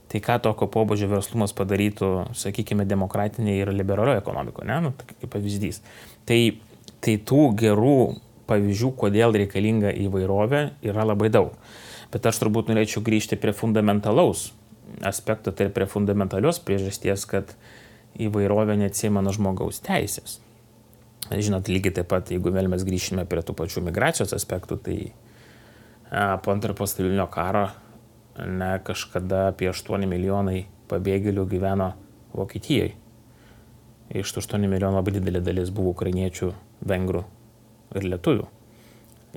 Tai 0.08 0.22
ką 0.24 0.38
tokio 0.40 0.70
pobūdžio 0.72 1.10
verslumas 1.12 1.52
padarytų, 1.56 2.30
sakykime, 2.40 2.86
demokratinėje 2.88 3.66
ir 3.66 3.74
liberalioje 3.76 4.22
ekonomikoje, 4.22 4.68
ne, 4.70 4.78
nu, 4.86 4.94
kaip 4.96 5.28
pavyzdys. 5.34 5.82
Tai, 6.28 6.40
tai 7.04 7.18
tų 7.28 7.50
gerų 7.60 7.98
pavyzdžių, 8.48 8.94
kodėl 9.02 9.36
reikalinga 9.36 9.92
įvairovė, 10.06 10.62
yra 10.88 11.04
labai 11.10 11.28
daug. 11.34 11.52
Bet 12.14 12.24
aš 12.30 12.40
turbūt 12.40 12.72
norėčiau 12.72 13.04
grįžti 13.04 13.36
prie 13.36 13.52
fundamentalaus 13.52 14.54
aspekto, 15.06 15.52
tai 15.52 15.70
prie 15.74 15.88
fundamentalios 15.90 16.60
priežasties, 16.64 17.26
kad 17.30 17.54
įvairovė 18.18 18.78
neatsiema 18.82 19.22
nuo 19.24 19.34
žmogaus 19.36 19.82
teisės. 19.86 20.40
Žinot, 21.28 21.68
lygiai 21.68 21.98
taip 21.98 22.08
pat, 22.12 22.30
jeigu 22.32 22.54
vėl 22.56 22.70
mes 22.72 22.86
grįšime 22.88 23.26
prie 23.28 23.44
tų 23.44 23.56
pačių 23.58 23.84
migracijos 23.90 24.32
aspektų, 24.38 24.78
tai 24.86 24.98
a, 26.10 26.38
po 26.40 26.54
antrojo 26.54 26.78
pasaulinio 26.80 27.28
karo 27.32 27.68
ne, 28.40 28.78
kažkada 28.88 29.50
apie 29.52 29.68
8 29.74 30.08
milijonai 30.08 30.66
pabėgėlių 30.92 31.48
gyveno 31.52 31.92
Vokietijoje. 32.38 32.94
Iš 34.16 34.32
tų 34.32 34.44
8 34.46 34.70
milijonų 34.72 35.02
labai 35.02 35.18
didelė 35.18 35.42
dalis 35.44 35.74
buvo 35.74 35.92
ukrainiečių, 35.92 36.54
vengrų 36.88 37.26
ir 37.98 38.08
lietuvių. 38.14 38.46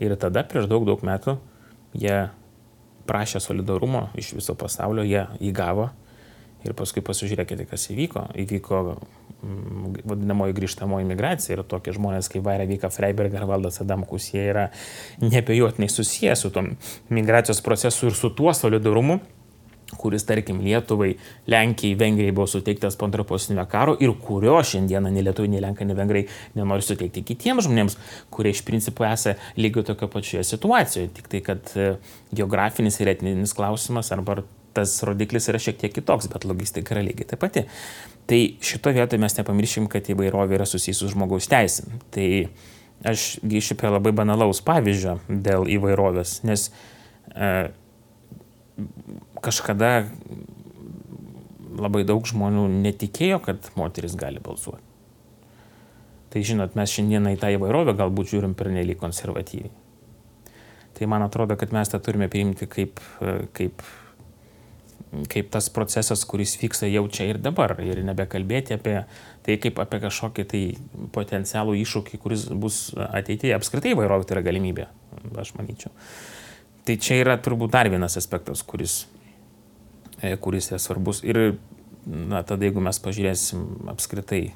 Ir 0.01 0.15
tada 0.21 0.45
prieš 0.47 0.69
daug, 0.71 0.87
daug 0.87 1.03
metų 1.05 1.41
jie 1.99 2.31
prašė 3.11 3.43
solidarumo 3.43 4.09
iš 4.19 4.35
viso 4.39 4.55
pasaulio, 4.59 5.05
jie 5.07 5.27
įgavo 5.51 5.91
ir 6.67 6.77
paskui 6.77 7.03
pasižiūrėkite, 7.05 7.65
kas 7.71 7.89
įvyko. 7.93 8.27
Įvyko 8.43 8.81
mm, 8.93 10.01
vadinamoji 10.11 10.57
grįžtamoji 10.59 11.09
migracija 11.09 11.57
ir 11.57 11.65
tokie 11.69 11.95
žmonės 11.97 12.29
kaip 12.33 12.45
Vaira 12.47 12.69
Vyka 12.69 12.93
Freiberg 12.93 13.35
ar 13.39 13.49
Valdas 13.49 13.81
Adamkus, 13.83 14.31
jie 14.35 14.45
yra 14.53 14.69
nebejotinai 15.23 15.89
susijęs 15.91 16.45
su 16.45 16.53
tom 16.55 16.75
migracijos 17.09 17.63
procesu 17.65 18.11
ir 18.11 18.19
su 18.19 18.33
tuo 18.37 18.53
solidarumu, 18.57 19.21
kuris, 19.99 20.25
tarkim, 20.29 20.61
Lietuvai, 20.63 21.15
Lenkijai, 21.51 21.97
Vengrijai 21.99 22.35
buvo 22.37 22.47
suteiktas 22.51 22.97
po 22.97 23.09
antro 23.09 23.25
pasaulinio 23.27 23.67
karo 23.71 23.97
ir 24.01 24.13
kurio 24.23 24.61
šiandieną 24.67 25.11
nei 25.11 25.25
Lietuvai, 25.27 25.51
nei 25.51 25.63
Lenkai, 25.65 25.89
nei 25.89 25.99
Vengrai 25.99 26.23
nenori 26.59 26.85
suteikti 26.87 27.25
kitiems 27.27 27.67
žmonėms, 27.67 27.99
kurie 28.31 28.55
iš 28.55 28.63
principo 28.67 29.07
esą 29.09 29.35
lygiai 29.59 29.87
tokio 29.91 30.11
pačioje 30.13 30.47
situacijoje. 30.53 31.11
Tik 31.19 31.31
tai, 31.33 31.43
kad 31.47 31.75
e, 31.75 31.91
geografinis 32.37 33.01
ir 33.01 33.13
etninis 33.15 33.55
klausimas 33.57 34.13
arba 34.15 34.43
tas 34.77 35.01
rodiklis 35.07 35.49
yra 35.51 35.59
šiek 35.63 35.81
tiek 35.81 35.95
kitoks, 35.95 36.31
bet 36.31 36.47
logistika 36.47 36.95
yra 36.95 37.05
lygiai 37.07 37.33
ta 37.33 37.39
pati. 37.41 37.67
Tai 38.31 38.41
šito 38.63 38.93
vietoje 38.95 39.19
mes 39.19 39.35
nepamiršim, 39.41 39.89
kad 39.91 40.07
įvairovė 40.13 40.61
yra 40.61 40.69
susijusi 40.69 41.03
su 41.03 41.11
žmogaus 41.11 41.51
teisėm. 41.51 41.99
Tai 42.15 42.29
aš 43.11 43.41
grįšiu 43.43 43.75
prie 43.81 43.91
labai 43.91 44.13
banalaus 44.15 44.61
pavyzdžio 44.63 45.19
dėl 45.29 45.67
įvairovės, 45.73 46.41
nes 46.47 46.69
e, 47.35 47.71
kažkada 49.45 50.07
labai 51.81 52.05
daug 52.09 52.27
žmonių 52.27 52.67
netikėjo, 52.85 53.41
kad 53.45 53.71
moteris 53.79 54.17
gali 54.19 54.43
balsuoti. 54.43 54.85
Tai 56.31 56.43
žinot, 56.47 56.77
mes 56.79 56.93
šiandieną 56.95 57.35
į 57.35 57.41
tą 57.43 57.51
įvairovę 57.57 57.97
galbūt 57.99 58.35
žiūrim 58.35 58.53
per 58.59 58.71
nelik 58.71 59.01
konservatyviai. 59.01 59.73
Tai 60.95 61.09
man 61.11 61.25
atrodo, 61.27 61.57
kad 61.59 61.73
mes 61.75 61.91
tą 61.91 61.99
turime 62.03 62.29
priimti 62.31 62.69
kaip, 62.71 63.01
kaip, 63.57 63.83
kaip 65.33 65.51
tas 65.51 65.71
procesas, 65.75 66.23
kuris 66.29 66.55
vyksta 66.61 66.87
jau 66.91 67.07
čia 67.11 67.31
ir 67.33 67.41
dabar. 67.43 67.75
Ir 67.83 68.03
nebekalbėti 68.07 68.77
apie 68.77 69.01
tai 69.47 69.57
kaip 69.63 69.81
apie 69.83 70.03
kažkokį 70.05 70.47
tai 70.51 70.63
potencialų 71.15 71.75
iššūkį, 71.81 72.21
kuris 72.23 72.47
bus 72.53 72.83
ateityje. 73.09 73.57
Apskritai 73.57 73.97
įvairovė 73.97 74.29
tai 74.29 74.39
yra 74.39 74.45
galimybė, 74.51 74.87
aš 75.41 75.55
manyčiau. 75.59 75.91
Tai 76.87 76.97
čia 77.01 77.19
yra 77.25 77.41
turbūt 77.43 77.75
dar 77.75 77.91
vienas 77.91 78.19
aspektas, 78.21 78.63
kuris, 78.63 79.03
kuris 80.41 80.71
yra 80.71 80.81
svarbus. 80.83 81.23
Ir 81.25 81.59
na, 82.07 82.43
tada 82.47 82.67
jeigu 82.67 82.83
mes 82.85 82.99
pažiūrėsim 83.03 83.91
apskritai 83.93 84.51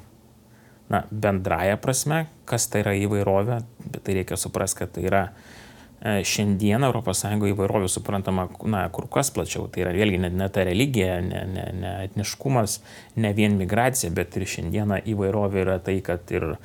na, 0.91 1.03
bendraja 1.09 1.77
prasme, 1.81 2.25
kas 2.49 2.67
tai 2.71 2.83
yra 2.83 2.95
įvairovė, 3.05 3.61
bet 3.85 4.03
tai 4.05 4.19
reikia 4.19 4.37
suprasti, 4.39 4.83
kad 4.83 4.93
tai 4.95 5.05
yra 5.07 5.23
e, 5.29 6.21
šiandien 6.27 6.85
ES 6.89 7.23
įvairovė 7.51 7.89
suprantama 7.91 8.47
na, 8.69 8.85
kur 8.93 9.09
kas 9.11 9.31
plačiau. 9.33 9.67
Tai 9.71 9.85
yra 9.85 9.95
vėlgi 9.95 10.21
ne, 10.25 10.31
ne 10.33 10.49
ta 10.53 10.65
religija, 10.67 11.19
ne, 11.25 11.43
ne, 11.49 11.65
ne 11.81 11.95
etniškumas, 12.05 12.79
ne 13.17 13.33
vien 13.37 13.57
migracija, 13.57 14.13
bet 14.13 14.37
ir 14.37 14.47
šiandieną 14.55 15.01
įvairovė 15.13 15.65
yra 15.65 15.79
tai, 15.83 15.99
kad 16.05 16.29
ir 16.33 16.55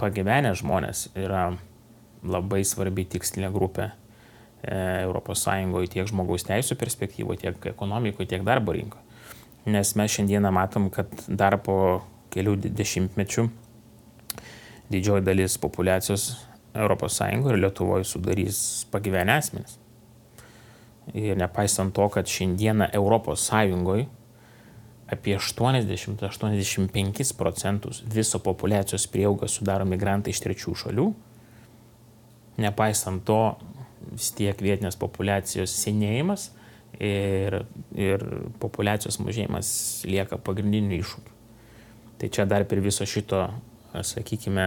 pagyvenę 0.00 0.52
žmonės 0.56 1.08
yra 1.16 1.48
labai 2.26 2.60
svarbi 2.68 3.06
tikslinė 3.08 3.48
grupė 3.54 3.90
ES 4.62 5.44
tiek 5.92 6.08
žmogaus 6.08 6.46
teisų 6.46 6.76
perspektyvoje, 6.80 7.38
tiek 7.44 7.68
ekonomikoje, 7.72 8.28
tiek 8.32 8.44
darbo 8.46 8.72
rinkoje. 8.72 9.02
Nes 9.66 9.94
mes 9.98 10.10
šiandieną 10.14 10.52
matom, 10.54 10.90
kad 10.90 11.10
dar 11.26 11.58
po 11.58 12.02
kelių 12.30 12.56
dešimtmečių 12.66 13.48
didžioji 14.90 15.24
dalis 15.26 15.58
populacijos 15.58 16.28
ES 16.76 17.20
ir 17.50 17.58
Lietuvoje 17.58 18.04
sudarys 18.04 18.86
pagyvenę 18.90 19.38
asmenys. 19.38 19.78
Ir 21.14 21.36
nepaisant 21.38 21.94
to, 21.94 22.08
kad 22.08 22.26
šiandieną 22.26 22.90
ES 22.92 23.50
apie 25.06 25.36
80-85 25.38 27.36
procentus 27.38 28.02
viso 28.06 28.38
populacijos 28.38 29.06
prieaugas 29.06 29.54
sudaro 29.54 29.84
migrantai 29.86 30.34
iš 30.34 30.40
trečių 30.42 30.74
šalių, 30.74 31.06
nepaisant 32.58 33.22
to 33.24 33.54
vis 34.12 34.30
tiek 34.36 34.60
vietinės 34.62 34.98
populacijos 35.00 35.72
senėjimas 35.82 36.50
ir, 37.00 37.62
ir 37.96 38.26
populacijos 38.62 39.18
mažėjimas 39.22 39.70
lieka 40.08 40.38
pagrindiniu 40.42 41.00
iššūkiu. 41.00 41.32
Tai 42.16 42.28
čia 42.32 42.46
dar 42.48 42.64
per 42.68 42.80
viso 42.80 43.04
šito, 43.08 43.42
sakykime, 43.96 44.64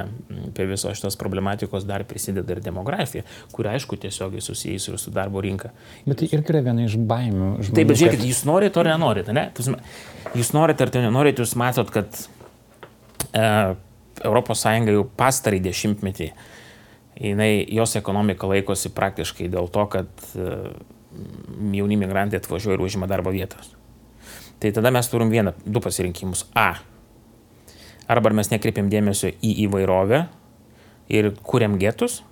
per 0.58 0.70
viso 0.70 0.92
šitos 0.94 1.18
problematikos 1.20 1.86
dar 1.90 2.04
prisideda 2.10 2.56
ir 2.56 2.62
demografija, 2.66 3.26
kuri 3.54 3.72
aišku 3.74 3.98
tiesiogiai 4.02 4.42
susijusi 4.42 4.94
ir 4.94 5.02
su 5.02 5.14
darbo 5.14 5.42
rinka. 5.42 5.74
Bet 6.06 6.22
tai 6.22 6.30
irgi 6.30 6.54
yra 6.54 6.64
viena 6.66 6.86
iš 6.86 6.98
baimių. 7.10 7.50
Žmonių, 7.58 7.76
Taip, 7.76 7.90
bet 7.90 8.02
žiūrėkit, 8.02 8.22
kad... 8.22 8.30
jūs 8.30 8.44
norite 8.50 8.82
ar 8.82 8.92
nenorite, 8.94 9.36
ne? 9.38 9.50
Jūs 10.38 10.54
norite 10.58 10.86
ar 10.86 10.94
tai 10.94 11.04
nenorite, 11.06 11.46
jūs 11.46 11.56
matot, 11.58 11.90
kad 11.94 12.22
e, 13.34 13.44
ES 14.20 14.66
jau 14.94 15.04
pastarį 15.18 15.62
dešimtmetį 15.70 16.30
e, 16.30 16.38
jinai, 17.20 17.66
jos 17.76 17.96
ekonomika 18.00 18.48
laikosi 18.48 18.92
praktiškai 18.96 19.50
dėl 19.52 19.68
to, 19.74 19.86
kad 19.92 20.10
e, 20.36 20.56
jauni 21.76 22.00
migrantai 22.00 22.40
atvažiuoja 22.40 22.78
ir 22.78 22.86
užima 22.86 23.10
darbo 23.10 23.34
vietas. 23.36 23.74
Tai 24.60 24.72
tada 24.76 24.92
mes 24.92 25.08
turim 25.08 25.32
vieną, 25.32 25.54
du 25.66 25.82
pasirinkimus. 25.84 26.46
A. 26.56 26.74
Arba 28.10 28.32
mes 28.36 28.50
nekreipiam 28.52 28.90
dėmesio 28.92 29.32
į 29.46 29.54
įvairovę 29.68 30.26
ir 31.14 31.32
kuriam 31.44 31.78
getus. 31.80 32.24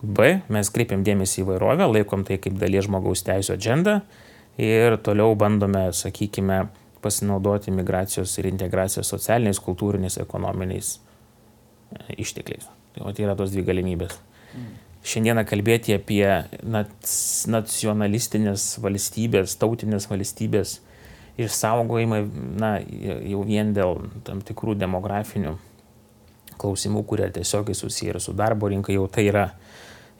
B. 0.00 0.40
Mes 0.48 0.70
kreipiam 0.72 1.04
dėmesį 1.04 1.42
į 1.42 1.44
įvairovę, 1.44 1.86
laikom 1.90 2.24
tai 2.24 2.40
kaip 2.40 2.56
dalies 2.58 2.86
žmogaus 2.88 3.22
teisų 3.26 3.54
agendą 3.58 4.00
ir 4.60 4.96
toliau 5.04 5.36
bandome, 5.38 5.90
sakykime, 5.92 6.64
pasinaudoti 7.04 7.72
migracijos 7.72 8.32
ir 8.40 8.48
integracijos 8.50 9.12
socialiniais, 9.12 9.60
kultūriniais, 9.60 10.18
ekonominiais 10.20 10.96
e, 10.96 12.20
ištekliais. 12.24 12.79
O 12.98 13.12
tai 13.14 13.22
yra 13.28 13.36
tos 13.38 13.52
dvi 13.54 13.62
galimybės. 13.66 14.16
Šiandieną 15.06 15.44
kalbėti 15.48 15.94
apie 15.94 16.26
nacionalistinės 16.66 18.64
valstybės, 18.82 19.54
tautinės 19.60 20.08
valstybės 20.10 20.80
išsaugojimą, 21.40 22.18
na, 22.60 22.70
jau 22.82 23.44
vien 23.48 23.70
dėl 23.76 23.90
tam 24.26 24.42
tikrų 24.44 24.74
demografinių 24.82 25.52
klausimų, 26.60 27.00
kurie 27.08 27.28
tiesiogiai 27.32 27.76
susiję 27.78 28.10
ir 28.12 28.18
su 28.20 28.32
darbo 28.36 28.68
rinka, 28.68 28.92
jau 28.92 29.06
tai 29.08 29.24
yra, 29.30 29.46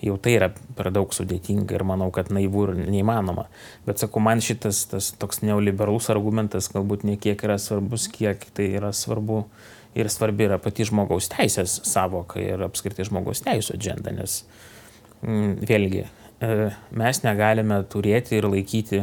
jau 0.00 0.16
tai 0.16 0.32
yra 0.38 0.48
per 0.78 0.88
daug 0.94 1.12
sudėtinga 1.12 1.74
ir 1.76 1.84
manau, 1.84 2.08
kad 2.14 2.30
naivu 2.32 2.64
ir 2.70 2.74
neįmanoma. 2.86 3.44
Bet 3.84 4.00
sakau, 4.00 4.20
man 4.24 4.40
šitas 4.40 4.86
tas 4.88 5.12
toks 5.20 5.42
neoliberalus 5.44 6.08
argumentas 6.14 6.72
galbūt 6.72 7.04
ne 7.04 7.18
kiek 7.20 7.44
yra 7.44 7.58
svarbus, 7.60 8.08
kiek 8.08 8.48
tai 8.56 8.66
yra 8.78 8.94
svarbu 8.96 9.38
uh, 9.42 9.50
ir 9.94 10.10
svarbi 10.10 10.46
yra 10.46 10.58
pati 10.62 10.86
žmogaus 10.86 11.30
teisės 11.32 11.80
savoka 11.88 12.40
ir 12.42 12.62
apskritai 12.66 13.06
žmogaus 13.08 13.42
teisų 13.44 13.76
agenda, 13.78 14.12
nes 14.14 14.42
mm, 15.24 15.56
vėlgi 15.66 16.04
e, 16.04 16.70
mes 17.02 17.22
negalime 17.24 17.80
turėti 17.90 18.38
ir 18.38 18.46
laikyti, 18.50 19.02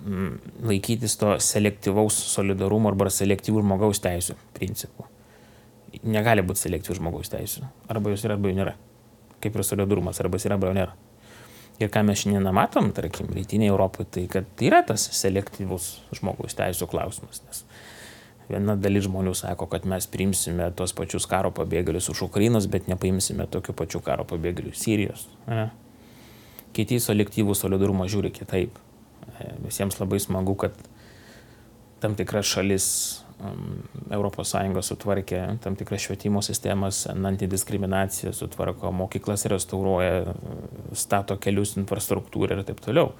mm, 0.00 0.32
laikytis 0.70 1.18
to 1.20 1.36
selektyvaus 1.44 2.18
solidarumo 2.34 2.90
arba 2.90 3.10
selektyvų 3.14 3.62
žmogaus 3.66 4.02
teisų 4.04 4.36
principų. 4.58 5.06
Negali 6.04 6.42
būti 6.44 6.66
selektyvų 6.66 6.98
žmogaus 6.98 7.30
teisų. 7.32 7.64
Arba 7.90 8.10
jūs 8.12 8.26
yra, 8.26 8.36
arba 8.36 8.50
jų 8.50 8.58
nėra. 8.58 8.74
Kaip 9.42 9.54
ir 9.54 9.64
solidarumas, 9.64 10.18
arba 10.20 10.36
jis 10.36 10.48
yra, 10.48 10.58
arba 10.58 10.68
jų 10.68 10.76
nėra. 10.82 10.96
Ir 11.78 11.92
ką 11.94 12.02
mes 12.04 12.18
šiandien 12.18 12.50
matom, 12.52 12.90
tarkim, 12.92 13.30
rytinėje 13.32 13.70
Europoje, 13.70 14.08
tai 14.16 14.24
kad 14.30 14.62
yra 14.66 14.82
tas 14.86 15.04
selektyvus 15.14 15.86
žmogaus 16.18 16.58
teisų 16.58 16.88
klausimas. 16.90 17.40
Nes 17.46 17.62
Viena 18.48 18.78
dalis 18.80 19.04
žmonių 19.04 19.34
sako, 19.36 19.66
kad 19.68 19.84
mes 19.88 20.06
priimsime 20.08 20.70
tos 20.76 20.94
pačius 20.96 21.26
karo 21.28 21.50
pabėgėlius 21.54 22.08
iš 22.14 22.22
Ukrainos, 22.24 22.68
bet 22.70 22.88
nepaimsime 22.88 23.44
tokių 23.52 23.74
pačių 23.76 24.00
karo 24.06 24.24
pabėgėlių 24.28 24.72
Sirijos. 24.72 25.26
Ne? 25.50 25.68
Kiti 26.76 26.96
selektyvų 27.02 27.56
solidarumą 27.58 28.08
žiūri 28.08 28.32
kitaip. 28.32 28.78
E, 29.36 29.50
visiems 29.66 30.00
labai 30.00 30.20
smagu, 30.24 30.56
kad 30.64 30.76
tam 32.00 32.16
tikras 32.16 32.48
šalis 32.48 32.88
ES 33.38 34.88
sutvarkė 34.88 35.42
tam 35.62 35.76
tikras 35.78 36.02
švietimo 36.02 36.40
sistemas, 36.42 37.04
antidiskriminaciją 37.06 38.32
sutvarko, 38.34 38.90
mokyklas 38.90 39.46
restauruoja, 39.52 40.34
stato 40.98 41.36
kelius, 41.38 41.76
infrastruktūrą 41.78 42.58
ir 42.58 42.66
taip 42.66 42.82
toliau 42.82 43.12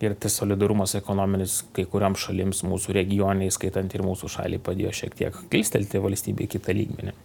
ir 0.00 0.16
tas 0.20 0.36
solidarumas 0.40 0.94
ekonominis 0.98 1.62
kai 1.76 1.86
kuriam 1.88 2.16
šalims 2.18 2.62
mūsų 2.66 2.96
regioniai, 2.98 3.52
skaitant 3.54 3.94
ir 3.96 4.04
mūsų 4.04 4.30
šalį, 4.36 4.60
padėjo 4.64 4.92
šiek 5.00 5.16
tiek 5.16 5.38
kilstelti 5.52 6.02
valstybę 6.02 6.44
į 6.44 6.52
kitą 6.56 6.76
lygmenį. 6.76 7.16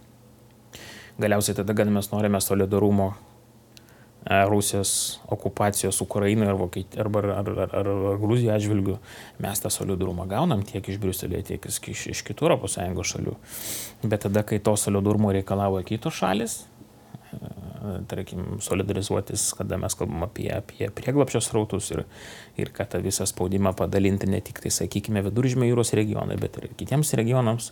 Galiausiai 1.20 1.58
tada, 1.58 1.76
kad 1.76 1.90
mes 1.92 2.08
norime 2.08 2.40
solidarumo 2.40 3.10
e, 3.12 4.38
Rusijos 4.48 5.20
okupacijos 5.28 6.00
Ukrainoje 6.00 6.48
ar, 6.48 7.04
arba, 7.04 7.20
ar, 7.20 7.52
ar, 7.52 7.52
ar, 7.68 7.92
ar 7.92 8.20
Gruzijos 8.22 8.56
atžvilgių, 8.56 8.96
mes 9.44 9.60
tą 9.60 9.70
solidarumą 9.70 10.24
gaunam 10.30 10.64
tiek 10.64 10.88
iš 10.88 10.96
Briuselio, 11.02 11.42
tiek 11.44 11.68
iš, 11.68 12.06
iš 12.14 12.24
kitų 12.24 12.54
ES 12.56 12.80
šalių. 13.12 13.36
Bet 14.06 14.24
tada, 14.24 14.46
kai 14.48 14.62
to 14.64 14.78
solidarumo 14.80 15.36
reikalavo 15.36 15.84
kitos 15.84 16.16
šalis, 16.16 16.62
tarkim, 18.08 18.60
solidarizuotis, 18.62 19.48
kada 19.58 19.78
mes 19.80 19.94
kalbam 19.98 20.26
apie, 20.26 20.48
apie 20.54 20.88
prieglapščios 20.94 21.50
rautus 21.54 21.90
ir, 21.94 22.04
ir 22.60 22.70
kad 22.74 22.92
tą 22.92 23.00
visą 23.02 23.26
spaudimą 23.28 23.74
padalinti 23.78 24.28
ne 24.30 24.40
tik 24.44 24.60
tai, 24.62 24.72
sakykime, 24.74 25.22
viduržymė 25.26 25.70
jūros 25.70 25.94
regionai, 25.98 26.38
bet 26.40 26.58
ir 26.60 26.68
kitiems 26.78 27.12
regionams, 27.18 27.70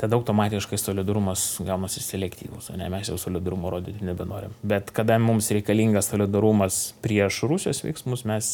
tada 0.00 0.18
automatiškai 0.18 0.78
solidarumas 0.80 1.46
gaunasi 1.66 2.02
selektyvus, 2.04 2.70
o 2.72 2.78
ne 2.80 2.90
mes 2.92 3.10
jau 3.10 3.18
solidarumo 3.20 3.72
rodyti 3.74 4.06
nebenorim. 4.06 4.54
Bet 4.62 4.92
kada 4.96 5.18
mums 5.22 5.50
reikalingas 5.54 6.12
solidarumas 6.12 6.82
prieš 7.04 7.42
Rusijos 7.50 7.82
veiksmus, 7.86 8.26
mes 8.28 8.52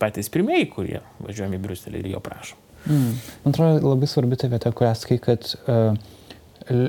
patys 0.00 0.30
pirmieji, 0.32 0.70
kurie 0.72 1.02
važiuojame 1.24 1.58
į 1.58 1.64
Briuselį 1.64 2.02
ir 2.02 2.14
jo 2.14 2.22
prašom. 2.22 2.62
Mm. 2.86 3.16
Man 3.42 3.54
atrodo 3.54 3.94
labai 3.94 4.06
svarbi 4.06 4.38
ta 4.38 4.50
vieta, 4.52 4.70
kurią 4.70 4.92
sakai, 4.94 5.18
kad 5.22 5.48
uh, 5.66 5.96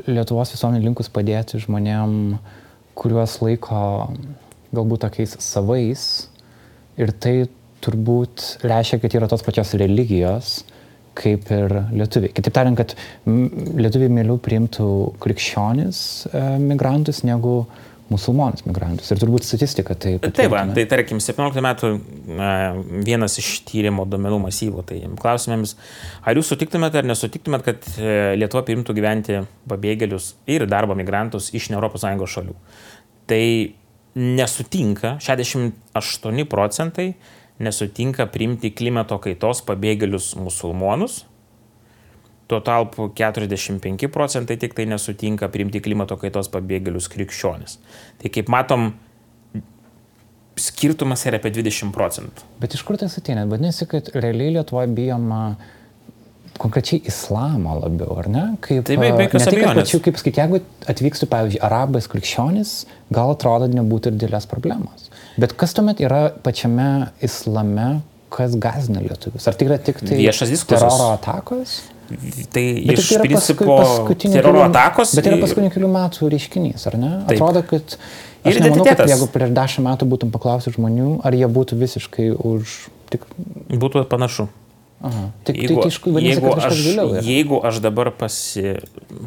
Lietuvos 0.07 0.51
visuomenė 0.53 0.87
linkus 0.87 1.09
padėti 1.13 1.59
žmonėm, 1.61 2.37
kuriuos 2.97 3.37
laiko 3.45 3.79
galbūt 4.75 5.05
tokiais 5.05 5.37
savais. 5.43 6.07
Ir 6.97 7.13
tai 7.13 7.35
turbūt 7.85 8.65
reiškia, 8.65 8.99
kad 9.03 9.15
yra 9.19 9.29
tos 9.29 9.45
pačios 9.45 9.75
religijos 9.77 10.59
kaip 11.17 11.49
ir 11.49 11.71
lietuviai. 11.97 12.29
Kitaip 12.29 12.53
tariant, 12.53 12.77
kad 12.77 12.93
lietuviai 13.25 14.11
mieliau 14.13 14.37
priimtų 14.41 14.89
krikščionis 15.23 15.99
e, 16.29 16.41
migrantus 16.61 17.23
negu 17.25 17.55
uh, 17.63 17.86
musulmonus 18.11 18.63
migrantus. 18.67 19.09
Ir 19.11 19.21
turbūt 19.21 19.45
statistika 19.47 19.95
tai. 19.99 20.15
Taip, 20.23 20.49
va, 20.51 20.63
tai 20.75 20.85
tarkim, 20.89 21.19
17 21.23 21.63
metų 21.63 21.91
vienas 23.07 23.37
iš 23.41 23.51
tyrimo 23.67 24.05
domenų 24.09 24.39
masyvų. 24.47 24.83
Tai 24.87 24.99
klausimėms, 25.21 25.75
ar 26.27 26.39
jūs 26.39 26.51
sutiktumėte 26.53 27.01
ar 27.01 27.09
nesutiktumėte, 27.09 27.65
kad 27.67 27.89
e, 27.99 28.13
Lietuva 28.39 28.63
priimtų 28.67 28.95
gyventi 28.97 29.41
pabėgėlius 29.69 30.33
ir 30.51 30.67
darbo 30.69 30.95
migrantus 30.97 31.51
iš 31.57 31.71
ne 31.73 31.81
ES 31.81 32.35
šalių. 32.37 32.55
Tai 33.27 33.43
nesutinka, 34.17 35.17
68 35.21 36.45
procentai 36.49 37.11
nesutinka 37.61 38.27
priimti 38.31 38.71
klimato 38.73 39.17
kaitos 39.21 39.63
pabėgėlius 39.65 40.35
musulmonus 40.39 41.23
Tuo 42.47 42.61
tarpu 42.63 43.09
45 43.11 44.07
procentai 44.07 44.55
tik 44.59 44.75
tai 44.77 44.85
nesutinka 44.87 45.49
priimti 45.51 45.81
klimato 45.83 46.15
kaitos 46.19 46.47
pabėgėlius 46.53 47.09
krikščionis. 47.11 47.75
Tai 48.21 48.31
kaip 48.31 48.51
matom, 48.53 48.93
skirtumas 50.57 51.25
yra 51.27 51.41
apie 51.41 51.51
20 51.55 51.91
procentų. 51.95 52.45
Bet 52.61 52.77
iš 52.77 52.85
kur 52.87 52.97
tas 52.99 53.17
ateina? 53.19 53.45
Vadinasi, 53.49 53.87
kad 53.91 54.13
realiai 54.15 54.55
Lietuvoje 54.57 54.89
bijoma 54.95 55.41
konkrečiai 56.57 57.03
islamo 57.09 57.75
labiau, 57.77 58.15
ar 58.17 58.29
ne? 58.31 58.45
Kaip, 58.63 58.85
Taip, 58.87 59.01
be 59.01 59.11
jokios 59.27 59.47
abejonės. 59.51 59.83
Tačiau, 59.83 60.01
kaip 60.07 60.19
sakyti, 60.19 60.41
jeigu 60.41 60.61
atvykstų, 60.93 61.29
pavyzdžiui, 61.33 61.61
arabas 61.67 62.09
krikščionis, 62.11 62.73
gal 63.13 63.35
atrodo 63.35 63.69
nebūtų 63.71 64.13
ir 64.13 64.17
didelės 64.17 64.49
problemos. 64.49 65.11
Bet 65.37 65.53
kas 65.59 65.75
tuomet 65.77 66.01
yra 66.01 66.23
pačiame 66.45 67.11
islame, 67.27 67.99
kas 68.33 68.57
gazina 68.59 69.03
lietuvius? 69.05 69.45
Ar 69.49 69.59
tai 69.59 69.69
yra 69.69 69.77
tik 69.81 70.01
tai 70.01 70.17
viešas 70.17 70.55
diskursas? 70.55 70.87
Teroro 70.87 71.13
atakos? 71.13 71.77
Tai 72.07 72.65
bet 72.87 73.01
iš 73.01 73.09
tai 73.11 73.23
principo 73.25 73.77
teroro 74.23 74.61
atakos. 74.63 75.11
Bet 75.17 75.25
tai 75.27 75.33
yra 75.33 75.41
paskutinių 75.41 75.71
kelių 75.73 75.89
metų 75.91 76.29
reiškinys, 76.31 76.85
ar 76.87 76.95
ne? 76.99 77.11
Taip. 77.27 77.35
Atrodo, 77.35 77.63
kad... 77.67 77.97
Ir 78.47 78.61
nemanau, 78.63 78.85
kad 78.87 79.09
jeigu 79.09 79.27
prieš 79.33 79.51
dešimt 79.57 79.83
metų 79.89 80.07
būtum 80.07 80.31
paklausęs 80.31 80.77
žmonių, 80.77 81.09
ar 81.27 81.35
jie 81.35 81.49
būtų 81.51 81.79
visiškai 81.81 82.29
už... 82.35 82.77
Tik... 83.11 83.25
Būtų 83.73 84.05
panašu. 84.07 84.47
Aha. 85.03 85.27
Tik, 85.45 85.59
jeigu, 85.61 85.81
tai, 85.83 85.91
tai, 85.91 86.13
vadinasi, 86.15 86.31
jeigu, 86.31 86.53
aš, 86.55 87.25
jeigu 87.27 87.59
aš 87.69 87.81
dabar 87.85 88.09
pasi, 88.17 88.77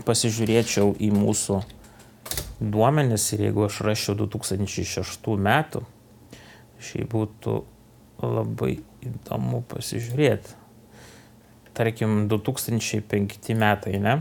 pasižiūrėčiau 0.09 0.95
į 0.99 1.11
mūsų 1.15 1.61
duomenis 2.61 3.29
ir 3.37 3.45
jeigu 3.47 3.67
aš 3.69 3.83
rašiau 3.87 4.17
2006 4.25 5.37
metų, 5.47 5.85
šiaip 6.81 7.13
būtų 7.13 7.61
labai 8.25 8.79
įdomu 9.05 9.63
pasižiūrėti 9.71 10.60
tarkim, 11.81 12.27
2005 12.29 13.57
metai, 13.57 13.97
ne? 14.03 14.21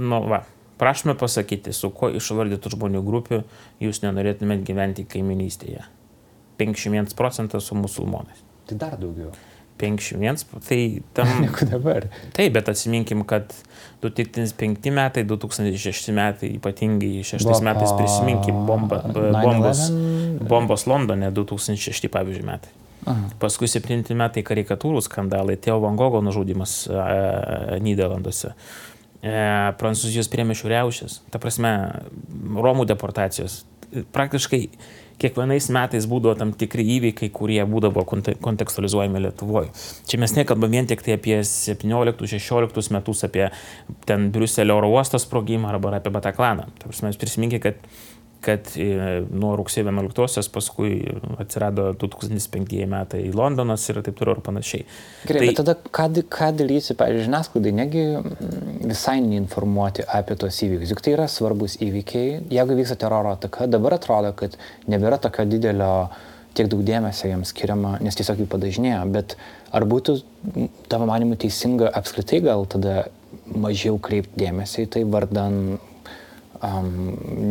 Nu, 0.00 0.22
va, 0.30 0.44
prašome 0.80 1.16
pasakyti, 1.18 1.74
su 1.76 1.90
kuo 1.92 2.08
išvardytų 2.16 2.72
žmonių 2.76 3.02
grupių 3.04 3.42
jūs 3.84 4.00
nenorėtumėt 4.06 4.62
gyventi 4.64 5.04
kaiminystėje. 5.04 5.84
51 6.60 7.16
procentas 7.16 7.68
su 7.68 7.76
musulmonais. 7.76 8.40
Tai 8.68 8.78
dar 8.80 8.96
daugiau. 9.00 9.32
51, 9.80 10.44
tai 10.68 11.02
tam... 11.16 11.28
Negu 11.44 11.66
dabar. 11.68 12.08
Taip, 12.36 12.52
bet 12.52 12.68
atsiminkim, 12.68 13.24
kad 13.28 13.54
2005 14.04 14.92
metai, 14.92 15.24
2006 15.28 16.12
metai, 16.16 16.52
ypatingai 16.58 17.24
6 17.24 17.48
metais 17.64 17.94
prisiminkim 17.96 18.66
bomba, 18.68 19.00
bombos, 19.08 19.86
bombos 20.52 20.84
Londone 20.88 21.32
2006 21.32 22.12
pavyzdžiui 22.12 22.46
metai. 22.46 22.76
Aha. 23.08 23.30
Paskui 23.40 23.68
septinti 23.70 24.16
metai 24.18 24.44
karikatūrų 24.46 25.00
skandalai, 25.04 25.56
Teo 25.60 25.78
Van 25.80 25.96
Gogo 25.96 26.20
nužudimas 26.24 26.82
e, 26.90 27.80
Niderlanduose, 27.84 28.52
e, 29.22 29.34
Prancūzijos 29.80 30.28
priemišių 30.32 30.72
riaušės, 30.74 31.20
ta 31.32 31.40
prasme, 31.42 31.74
Romų 32.60 32.84
deportacijos. 32.90 33.62
Praktiškai 34.14 34.66
kiekvienais 35.20 35.68
metais 35.74 36.06
būdavo 36.08 36.36
tam 36.38 36.52
tikri 36.56 36.84
įvykiai, 36.96 37.32
kurie 37.34 37.60
būdavo 37.68 38.04
kontekstualizuojami 38.44 39.24
Lietuvoje. 39.26 39.72
Čia 40.08 40.20
mes 40.22 40.34
nekalbam 40.36 40.72
vien 40.72 40.88
tik 40.88 41.04
tai 41.04 41.16
apie 41.18 41.40
17-16 41.46 42.94
metus, 42.96 43.24
apie 43.26 43.48
ten 44.08 44.30
Briuselio 44.34 44.78
oro 44.80 44.92
uostos 44.94 45.26
sprogimą 45.26 45.72
arba 45.74 45.96
apie 45.98 46.12
Bataklaną. 46.14 46.68
Ta 46.78 46.88
prasme, 46.88 47.12
prisiminkite, 47.20 47.60
kad 47.74 48.00
kad 48.44 48.72
e, 48.80 48.86
nuo 49.28 49.52
rugsėjo 49.58 49.86
11-osios 49.88 50.48
paskui 50.52 50.94
atsirado 51.42 51.90
2005 52.00 52.86
metai 52.90 53.22
Londonas 53.36 53.84
ir 53.90 54.00
taip 54.06 54.16
toliau 54.18 54.38
ir 54.38 54.42
panašiai. 54.46 54.86
Gerai, 55.28 55.42
tai, 55.42 55.50
bet 55.50 55.60
tada 55.60 55.76
ką, 55.76 56.06
ką 56.32 56.50
daryti, 56.56 56.96
pavyzdžiui, 56.96 57.26
žiniasklaidai, 57.28 57.74
negi 57.82 58.06
mm, 58.08 58.80
visai 58.88 59.18
neinformuoti 59.26 60.06
apie 60.08 60.38
tos 60.40 60.62
įvykius, 60.64 60.94
juk 60.94 61.04
tai 61.04 61.14
yra 61.18 61.28
svarbus 61.30 61.76
įvykiai. 61.84 62.40
Jeigu 62.56 62.80
vyksta 62.80 62.98
teroro 63.04 63.34
ataka, 63.36 63.68
dabar 63.70 63.98
atrodo, 63.98 64.32
kad 64.36 64.56
nebėra 64.90 65.20
tokio 65.20 65.46
didelio 65.48 65.92
tiek 66.56 66.66
daug 66.70 66.82
dėmesio 66.86 67.28
jiems 67.30 67.52
skiriama, 67.52 67.98
nes 68.02 68.16
tiesiog 68.18 68.42
jų 68.42 68.48
padažnėjo, 68.50 69.04
bet 69.14 69.36
ar 69.76 69.86
būtų, 69.86 70.16
tavo 70.90 71.06
manimu, 71.06 71.38
teisinga 71.38 71.92
apskritai 72.00 72.40
gal 72.42 72.66
tada 72.70 73.04
mažiau 73.50 73.98
kreipti 74.02 74.40
dėmesį 74.42 74.86
į 74.86 74.90
tai 74.96 75.04
vardan 75.06 75.78
um, 76.64 76.90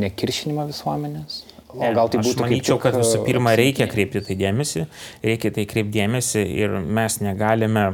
nekiršinimą 0.02 0.68
visuomenės? 0.70 1.42
O 1.70 1.92
gal 1.94 2.10
tai 2.10 2.22
būtų... 2.24 2.34
Aš 2.34 2.42
manyčiau, 2.42 2.78
tik, 2.78 2.84
kad 2.88 2.98
visų 2.98 3.22
pirma 3.28 3.54
reikia 3.58 3.86
kreipti 3.90 4.24
tai 4.26 4.38
dėmesį, 4.40 4.86
reikia 5.26 5.52
tai 5.54 5.68
kreipti 5.70 6.00
dėmesį 6.00 6.46
ir 6.58 6.80
mes 6.82 7.20
negalime 7.22 7.92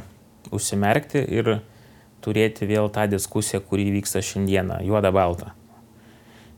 užsimerkti 0.55 1.25
ir 1.35 1.57
turėti 2.23 2.67
vėl 2.69 2.87
tą 2.93 3.05
diskusiją, 3.11 3.59
kuri 3.67 3.89
vyksta 3.97 4.23
šiandieną, 4.23 4.79
juoda 4.87 5.11
balta. 5.15 5.51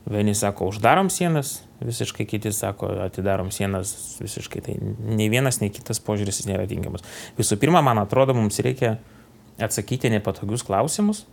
Vieni 0.08 0.32
sako, 0.38 0.70
uždarom 0.72 1.10
sienas, 1.12 1.58
visiškai 1.84 2.24
kiti 2.30 2.52
sako, 2.54 2.94
atidarom 3.04 3.50
sienas, 3.52 3.92
visiškai 4.22 4.62
tai 4.64 4.76
nei 4.78 5.26
vienas, 5.28 5.58
nei 5.60 5.68
kitas 5.74 6.00
požiūris 6.00 6.46
nėra 6.48 6.64
tinkamas. 6.70 7.04
Visų 7.36 7.58
pirma, 7.60 7.82
man 7.84 8.00
atrodo, 8.00 8.32
mums 8.38 8.56
reikia 8.64 8.96
atsakyti 9.60 10.08
nepatogius 10.14 10.64
klausimus, 10.64 11.26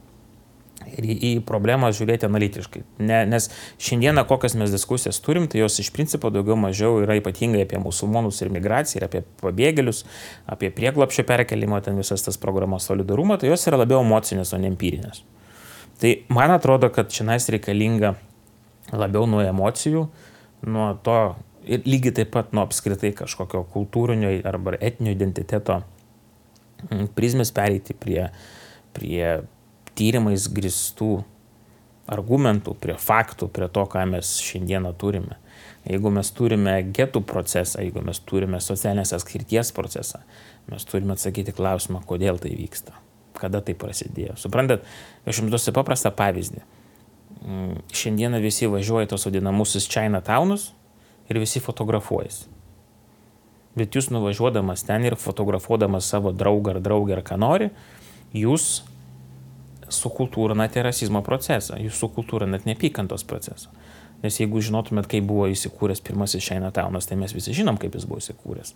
ir 0.94 1.08
į 1.14 1.32
problemą 1.48 1.90
žiūrėti 1.96 2.28
analitiškai. 2.28 2.82
Ne, 3.04 3.22
nes 3.30 3.50
šiandieną 3.82 4.26
kokias 4.30 4.58
mes 4.60 4.74
diskusijas 4.74 5.20
turim, 5.24 5.48
tai 5.52 5.62
jos 5.62 5.80
iš 5.84 5.92
principo 5.96 6.32
daugiau 6.34 6.58
mažiau 6.60 7.00
yra 7.04 7.18
ypatingai 7.20 7.64
apie 7.66 7.80
musulmonus 7.82 8.42
ir 8.44 8.52
migraciją, 8.54 9.02
ir 9.02 9.08
apie 9.08 9.24
pabėgėlius, 9.42 10.04
apie 10.52 10.72
prieglapšio 10.76 11.26
perkelimą, 11.28 11.82
ten 11.86 11.98
visas 12.00 12.26
tas 12.26 12.40
programas 12.42 12.88
solidarumą, 12.90 13.40
tai 13.42 13.52
jos 13.52 13.66
yra 13.70 13.82
labiau 13.82 14.04
emocinės, 14.06 14.54
o 14.54 14.62
ne 14.62 14.72
empirinės. 14.74 15.24
Tai 16.02 16.12
man 16.36 16.52
atrodo, 16.52 16.92
kad 16.92 17.12
čia 17.14 17.26
reikalinga 17.26 18.16
labiau 18.94 19.26
nuo 19.30 19.42
emocijų, 19.42 20.08
nuo 20.68 20.94
to 21.04 21.20
ir 21.66 21.86
lygiai 21.88 22.14
taip 22.20 22.32
pat 22.36 22.54
nuo 22.54 22.66
apskritai 22.66 23.12
kažkokio 23.18 23.64
kultūrinio 23.74 24.32
arba 24.48 24.76
etinio 24.80 25.14
identiteto 25.16 25.82
prizmės 27.18 27.52
pereiti 27.56 27.96
prie, 27.98 28.28
prie 28.94 29.24
tyrimais 29.96 30.50
gristų 30.52 31.24
argumentų, 32.12 32.76
prie 32.78 32.96
faktų, 33.02 33.50
prie 33.50 33.68
to, 33.74 33.86
ką 33.90 34.04
mes 34.10 34.36
šiandieną 34.46 34.94
turime. 35.02 35.40
Jeigu 35.86 36.10
mes 36.14 36.30
turime 36.34 36.76
getų 36.94 37.22
procesą, 37.26 37.82
jeigu 37.86 38.02
mes 38.06 38.20
turime 38.26 38.60
socialinės 38.62 39.14
atskirties 39.18 39.72
procesą, 39.74 40.22
mes 40.70 40.86
turime 40.90 41.14
atsakyti 41.14 41.54
klausimą, 41.56 42.02
kodėl 42.10 42.40
tai 42.42 42.54
vyksta, 42.58 42.96
kada 43.38 43.62
tai 43.66 43.76
prasidėjo. 43.78 44.38
Suprantat, 44.42 44.86
aš 45.26 45.42
jums 45.42 45.54
duosiu 45.54 45.74
paprastą 45.76 46.14
pavyzdį. 46.16 46.64
Mm, 47.46 47.78
šiandieną 47.94 48.42
visi 48.42 48.70
važiuoja 48.70 49.12
tos 49.12 49.28
vadinamusius 49.28 49.86
Chinatownus 49.90 50.72
ir 51.30 51.42
visi 51.42 51.62
fotografuojasi. 51.62 52.50
Bet 53.76 53.94
jūs 53.98 54.08
nuvažiuodamas 54.14 54.86
ten 54.88 55.06
ir 55.06 55.18
fotografuodamas 55.20 56.08
savo 56.10 56.32
draugą 56.34 56.78
ar 56.78 56.82
draugę 56.82 57.18
ar 57.18 57.24
ką 57.28 57.38
nori, 57.38 57.70
jūs 58.34 58.86
sukultūrinate 59.94 60.84
rasizmo 60.86 61.22
procesą, 61.26 61.80
jūs 61.82 62.00
sukultūrinate 62.02 62.70
neapykantos 62.70 63.26
procesą. 63.28 63.74
Nes 64.24 64.40
jeigu 64.40 64.62
žinotumėt, 64.64 65.10
kaip 65.12 65.26
buvo 65.28 65.50
įsikūręs 65.52 66.02
pirmasis 66.06 66.46
Šeinataunas, 66.48 67.06
tai 67.10 67.18
mes 67.20 67.34
visi 67.36 67.54
žinom, 67.54 67.78
kaip 67.82 67.98
jis 67.98 68.08
buvo 68.10 68.22
įsikūręs. 68.24 68.74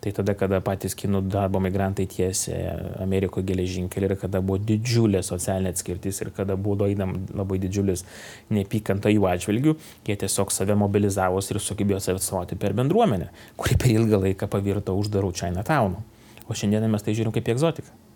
Tai 0.00 0.10
tada, 0.16 0.32
kada 0.32 0.62
patys 0.64 0.94
kinų 0.96 1.20
darbo 1.28 1.60
migrantai 1.60 2.06
tiesė 2.08 2.56
Amerikoje 3.04 3.44
geležinkelį 3.50 4.08
ir 4.08 4.14
kada 4.22 4.40
buvo 4.40 4.56
didžiulė 4.64 5.20
socialinė 5.24 5.74
atskirtis 5.74 6.22
ir 6.24 6.32
kada 6.36 6.56
buvo 6.56 6.88
einam 6.88 7.18
labai 7.36 7.60
didžiulis 7.60 8.06
neapykanta 8.48 9.12
jų 9.12 9.28
atžvilgių, 9.28 9.76
jie 10.08 10.16
tiesiog 10.24 10.56
save 10.56 10.76
mobilizavos 10.80 11.52
ir 11.52 11.60
sugebėjo 11.60 12.00
save 12.00 12.20
atstovauti 12.22 12.56
per 12.60 12.76
bendruomenę, 12.80 13.28
kuri 13.60 13.76
per 13.76 13.92
ilgą 13.92 14.24
laiką 14.24 14.48
pavirto 14.48 14.96
uždarų 14.96 15.34
Chinatownų. 15.36 16.00
O 16.48 16.56
šiandien 16.56 16.88
mes 16.88 17.04
tai 17.04 17.12
žiūrim 17.12 17.36
kaip 17.36 17.52
egzotiką. 17.52 18.09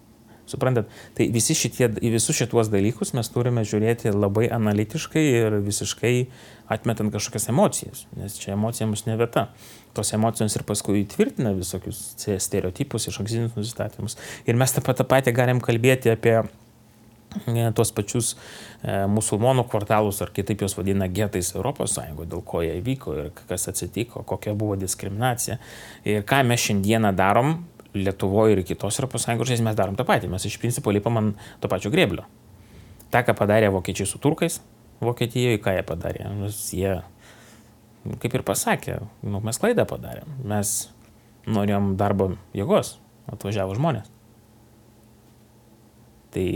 Suprantat, 0.47 0.91
tai 1.17 1.31
visi 1.33 1.55
šitie, 1.57 1.89
į 2.05 2.11
visus 2.19 2.37
šituos 2.37 2.69
dalykus 2.73 3.15
mes 3.17 3.31
turime 3.33 3.63
žiūrėti 3.65 4.13
labai 4.13 4.51
analitiškai 4.53 5.23
ir 5.25 5.57
visiškai 5.65 6.13
atmetant 6.75 7.13
kažkokias 7.13 7.49
emocijas, 7.53 8.05
nes 8.19 8.37
čia 8.41 8.53
emocijams 8.53 9.07
ne 9.09 9.17
vieta. 9.21 9.47
Tos 9.97 10.13
emocijos 10.17 10.57
ir 10.59 10.67
paskui 10.69 11.01
įtvirtina 11.05 11.55
visokius 11.57 12.03
stereotipus, 12.21 13.09
iš 13.09 13.23
ankstinius 13.23 13.57
nusistatymus. 13.57 14.19
Ir 14.45 14.59
mes 14.61 14.77
tą 14.77 14.85
patį, 14.85 15.09
patį 15.09 15.35
galim 15.37 15.65
kalbėti 15.65 16.13
apie 16.13 16.35
e, 16.43 17.69
tuos 17.77 17.93
pačius 17.97 18.35
e, 18.35 19.05
musulmonų 19.09 19.65
kvartalus, 19.71 20.21
ar 20.25 20.33
kitaip 20.35 20.67
juos 20.67 20.77
vadina 20.77 21.09
getais 21.09 21.55
ES, 21.57 22.01
dėl 22.21 22.43
ko 22.45 22.65
jie 22.65 22.81
įvyko 22.81 23.17
ir 23.21 23.31
kas 23.49 23.71
atsitiko, 23.73 24.27
kokia 24.29 24.57
buvo 24.59 24.77
diskriminacija. 24.81 25.61
Ir 26.05 26.27
ką 26.29 26.43
mes 26.49 26.69
šiandieną 26.69 27.15
darom, 27.17 27.63
Lietuvoje 27.95 28.57
ir 28.57 28.63
kitos 28.67 28.99
Europos 28.99 29.23
Sąjungos 29.27 29.51
šalies 29.51 29.63
mes 29.65 29.77
darom 29.79 29.97
tą 29.99 30.07
patį. 30.09 30.31
Mes 30.33 30.47
iš 30.49 30.57
principo 30.63 30.93
lipam 30.95 31.21
ant 31.21 31.45
to 31.63 31.71
pačio 31.71 31.93
grėblio. 31.95 32.25
Ta, 33.15 33.23
ką 33.23 33.37
padarė 33.39 33.71
vokiečiai 33.75 34.09
su 34.11 34.19
turkais 34.23 34.61
Vokietijoje, 35.05 35.61
ką 35.63 35.77
jie 35.77 35.85
padarė. 35.87 36.27
Nes 36.39 36.59
jie, 36.75 36.97
kaip 38.23 38.35
ir 38.35 38.45
pasakė, 38.47 38.99
nu, 39.27 39.43
mes 39.45 39.59
klaidą 39.61 39.87
padarėm. 39.91 40.35
Mes 40.49 40.75
norėjom 41.51 41.95
darbo 42.01 42.33
jėgos, 42.57 42.97
atvažiavo 43.31 43.77
žmonės. 43.79 44.11
Tai 46.35 46.47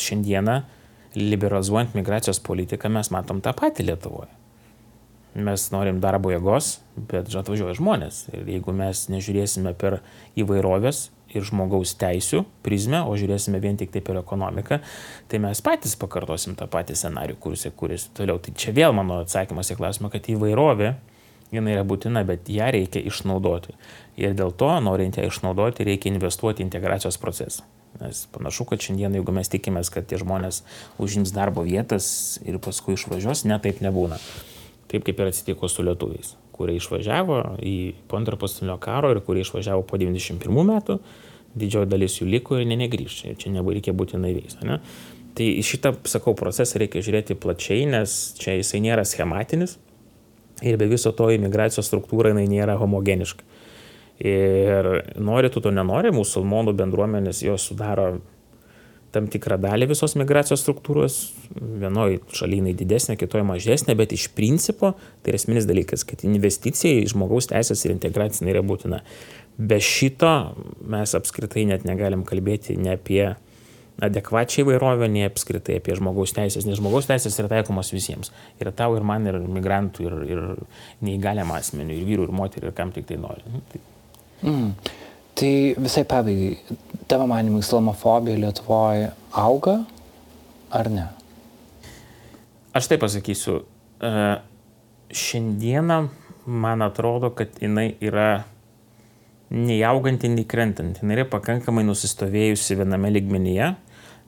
šiandieną, 0.00 0.58
liberalizuojant 1.18 1.96
migracijos 1.98 2.40
politiką, 2.44 2.92
mes 2.92 3.12
matom 3.12 3.42
tą 3.44 3.52
patį 3.56 3.90
Lietuvoje 3.90 4.37
mes 5.44 5.68
norim 5.74 6.00
darbo 6.02 6.32
jėgos, 6.32 6.78
bet 6.96 7.30
atvažiuoja 7.30 7.76
žmonės. 7.78 8.26
Ir 8.32 8.48
jeigu 8.56 8.74
mes 8.76 9.06
nežiūrėsime 9.12 9.74
per 9.78 10.00
įvairovės 10.38 11.08
ir 11.34 11.44
žmogaus 11.44 11.92
teisų 12.00 12.44
prizmę, 12.64 13.02
o 13.04 13.16
žiūrėsime 13.18 13.60
vien 13.60 13.76
tik 13.80 13.92
tai 13.92 14.02
per 14.04 14.20
ekonomiką, 14.22 14.80
tai 15.28 15.40
mes 15.44 15.60
patys 15.64 15.96
pakartosim 16.00 16.56
tą 16.58 16.68
patį 16.70 16.96
scenarių, 16.96 17.36
kuris 17.42 17.66
kūrėsi 17.76 18.12
toliau. 18.16 18.40
Tai 18.40 18.54
čia 18.58 18.74
vėl 18.76 18.96
mano 18.96 19.20
atsakymas 19.24 19.72
į 19.74 19.78
klausimą, 19.80 20.12
kad 20.14 20.28
įvairovė, 20.32 20.94
jinai 21.54 21.74
yra 21.76 21.84
būtina, 21.88 22.24
bet 22.28 22.48
ją 22.52 22.70
reikia 22.74 23.02
išnaudoti. 23.08 23.76
Ir 24.20 24.36
dėl 24.38 24.54
to, 24.56 24.70
norint 24.84 25.20
ją 25.20 25.28
išnaudoti, 25.28 25.86
reikia 25.88 26.12
investuoti 26.12 26.64
į 26.64 26.68
integracijos 26.68 27.20
procesą. 27.20 27.66
Nes 27.98 28.26
panašu, 28.30 28.66
kad 28.68 28.82
šiandien, 28.84 29.16
jeigu 29.16 29.32
mes 29.34 29.48
tikimės, 29.50 29.90
kad 29.90 30.06
tie 30.06 30.20
žmonės 30.20 30.60
užims 31.02 31.32
darbo 31.34 31.64
vietas 31.66 32.38
ir 32.46 32.60
paskui 32.62 32.98
išvažiuos, 32.98 33.46
ne 33.48 33.58
taip 33.62 33.80
nebūna. 33.84 34.20
Taip 34.88 35.04
kaip 35.04 35.18
ir 35.20 35.30
atsitiko 35.30 35.68
su 35.68 35.84
lietuviais, 35.84 36.32
kurie 36.56 36.78
išvažiavo 36.78 37.40
į 37.60 37.76
po 38.08 38.16
antro 38.16 38.38
pasaulinio 38.40 38.78
karo 38.80 39.12
ir 39.12 39.20
kurie 39.24 39.44
išvažiavo 39.44 39.84
po 39.88 40.00
91 40.00 40.64
metų, 40.70 40.98
didžioji 41.58 41.90
dalis 41.90 42.16
jų 42.20 42.28
liko 42.32 42.56
ir 42.56 42.68
ne 42.68 42.78
negrįžta. 42.80 43.32
Ir 43.32 43.40
čia 43.40 43.52
nereikia 43.52 43.92
būti 43.96 44.20
naiviais. 44.20 44.56
Ne? 44.64 44.80
Tai 45.38 45.48
šitą, 45.62 45.92
sakau, 46.08 46.34
procesą 46.38 46.80
reikia 46.80 47.02
žiūrėti 47.04 47.36
plačiai, 47.38 47.84
nes 47.90 48.16
čia 48.40 48.56
jisai 48.56 48.80
nėra 48.82 49.04
schematinis 49.06 49.76
ir 50.62 50.78
be 50.80 50.88
viso 50.90 51.12
to 51.14 51.28
imigracijos 51.30 51.86
struktūra 51.86 52.32
jinai 52.32 52.48
nėra 52.50 52.78
homogeniška. 52.80 53.44
Ir 54.18 54.88
nori 55.22 55.50
tu 55.54 55.62
to 55.62 55.70
nenori, 55.70 56.10
musulmonų 56.14 56.74
bendruomenės 56.80 57.44
jos 57.44 57.68
sudaro 57.70 58.16
tam 59.14 59.28
tikrą 59.32 59.56
dalį 59.60 59.88
visos 59.92 60.14
migracijos 60.18 60.62
struktūros, 60.62 61.18
vienoje 61.56 62.20
šalyje 62.36 62.74
didesnė, 62.78 63.16
kitoje 63.20 63.46
mažesnė, 63.48 63.96
bet 63.98 64.12
iš 64.16 64.28
principo 64.36 64.94
tai 65.22 65.32
yra 65.32 65.40
esminis 65.40 65.68
dalykas, 65.68 66.04
kad 66.08 66.24
investicija 66.28 67.02
į 67.02 67.10
žmogaus 67.14 67.50
teisės 67.50 67.84
ir 67.86 67.94
integracija 67.96 68.48
yra 68.52 68.64
būtina. 68.66 69.02
Be 69.58 69.80
šito 69.82 70.32
mes 70.86 71.14
apskritai 71.18 71.66
net 71.70 71.86
negalim 71.88 72.24
kalbėti 72.28 72.76
ne 72.78 72.94
apie 72.94 73.24
adekvačią 74.04 74.62
įvairovę, 74.62 75.08
nei 75.10 75.26
apskritai 75.26 75.80
apie 75.80 75.96
žmogaus 75.98 76.34
teisės, 76.36 76.68
nes 76.68 76.78
žmogaus 76.78 77.08
teisės 77.08 77.34
yra 77.40 77.50
taikomos 77.56 77.90
visiems. 77.90 78.30
Ir 78.62 78.70
tau, 78.78 78.94
ir 78.94 79.06
man, 79.06 79.26
ir 79.26 79.40
migrantų, 79.42 80.06
ir, 80.06 80.16
ir 80.28 80.44
neįgaliam 81.02 81.50
asmeniu, 81.56 81.96
ir 81.96 82.06
vyrų, 82.06 82.28
ir 82.28 82.36
moterių, 82.38 82.70
ir 82.70 82.76
kam 82.78 82.94
tik 82.94 83.08
tai 83.10 83.18
nori. 83.18 83.42
Nu, 83.50 83.62
tai... 83.72 83.82
Mm. 84.46 84.70
Tai 85.38 85.52
visai 85.78 86.02
pabaigai, 86.08 86.56
tavo 87.06 87.28
manimų 87.30 87.60
islamofobija 87.62 88.40
Lietuvoje 88.42 89.12
auga 89.38 89.76
ar 90.74 90.90
ne? 90.90 91.04
Aš 92.74 92.88
taip 92.90 93.04
pasakysiu. 93.04 93.60
E, 94.02 94.10
šiandieną 95.14 96.00
man 96.48 96.82
atrodo, 96.82 97.30
kad 97.38 97.54
jinai 97.62 97.92
yra 98.02 98.44
nei 99.54 99.78
auganti, 99.86 100.28
nei 100.32 100.44
krentanti. 100.48 101.04
Jinai 101.04 101.20
yra 101.20 101.28
pakankamai 101.30 101.84
nusistovėjusi 101.86 102.76
viename 102.82 103.12
ligmenyje. 103.14 103.70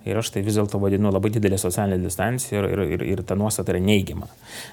Ir 0.08 0.16
aš 0.16 0.30
tai 0.32 0.40
vis 0.46 0.56
dėlto 0.56 0.78
vadinu 0.80 1.10
labai 1.12 1.28
didelė 1.34 1.58
socialinė 1.60 2.06
distancija 2.06 2.62
ir, 2.62 2.70
ir, 2.70 2.84
ir, 2.94 3.02
ir 3.16 3.22
ta 3.28 3.36
nuostata 3.36 3.74
yra 3.74 3.82
neigiama. 3.84 4.30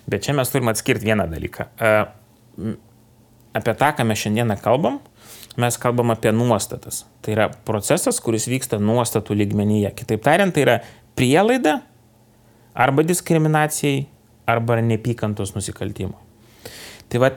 Bet 0.07 0.23
čia 0.23 0.37
mes 0.37 0.53
turime 0.53 0.71
atskirti 0.71 1.09
vieną 1.09 1.25
dalyką. 1.33 1.67
E, 1.81 2.75
apie 3.59 3.73
tą, 3.75 3.91
ką 3.97 4.05
mes 4.07 4.21
šiandieną 4.23 4.55
kalbam, 4.63 5.01
mes 5.57 5.77
kalbam 5.81 6.13
apie 6.13 6.31
nuostatas. 6.31 7.05
Tai 7.21 7.33
yra 7.33 7.47
procesas, 7.65 8.19
kuris 8.21 8.45
vyksta 8.49 8.79
nuostatų 8.81 9.37
lygmenyje. 9.41 9.91
Kitaip 9.97 10.21
tariant, 10.25 10.53
tai 10.53 10.65
yra 10.67 10.77
prielaida 11.17 11.79
arba 12.77 13.03
diskriminacijai, 13.05 14.05
arba 14.47 14.77
nepykantos 14.85 15.55
nusikaltimui. 15.55 16.19
Tai 17.09 17.21
va, 17.23 17.31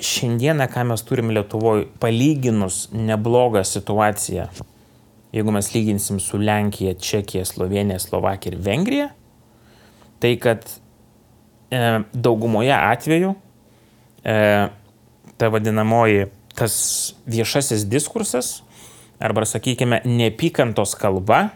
šiandieną, 0.00 0.66
ką 0.72 0.84
mes 0.90 1.04
turim 1.06 1.30
Lietuvoje, 1.34 1.86
palyginus 2.02 2.88
neblogą 2.96 3.62
situaciją, 3.64 4.48
jeigu 5.32 5.54
mes 5.54 5.70
lyginsim 5.74 6.18
su 6.20 6.40
Lenkija, 6.40 6.94
Čekija, 6.98 7.44
Slovenija, 7.44 8.00
Slovakija 8.02 8.54
ir 8.54 8.58
Vengrija, 8.64 9.08
tai 10.20 10.34
kad 10.40 10.66
e, 11.70 12.00
daugumoje 12.12 12.74
atveju 12.74 13.34
e, 14.24 14.36
ta 15.36 15.48
vadinamoji 15.48 16.26
tas 16.56 16.74
viešasis 17.30 17.86
diskursas, 17.90 18.60
arba 19.20 19.44
sakykime, 19.44 20.00
neapykantos 20.08 20.94
kalba, 20.98 21.50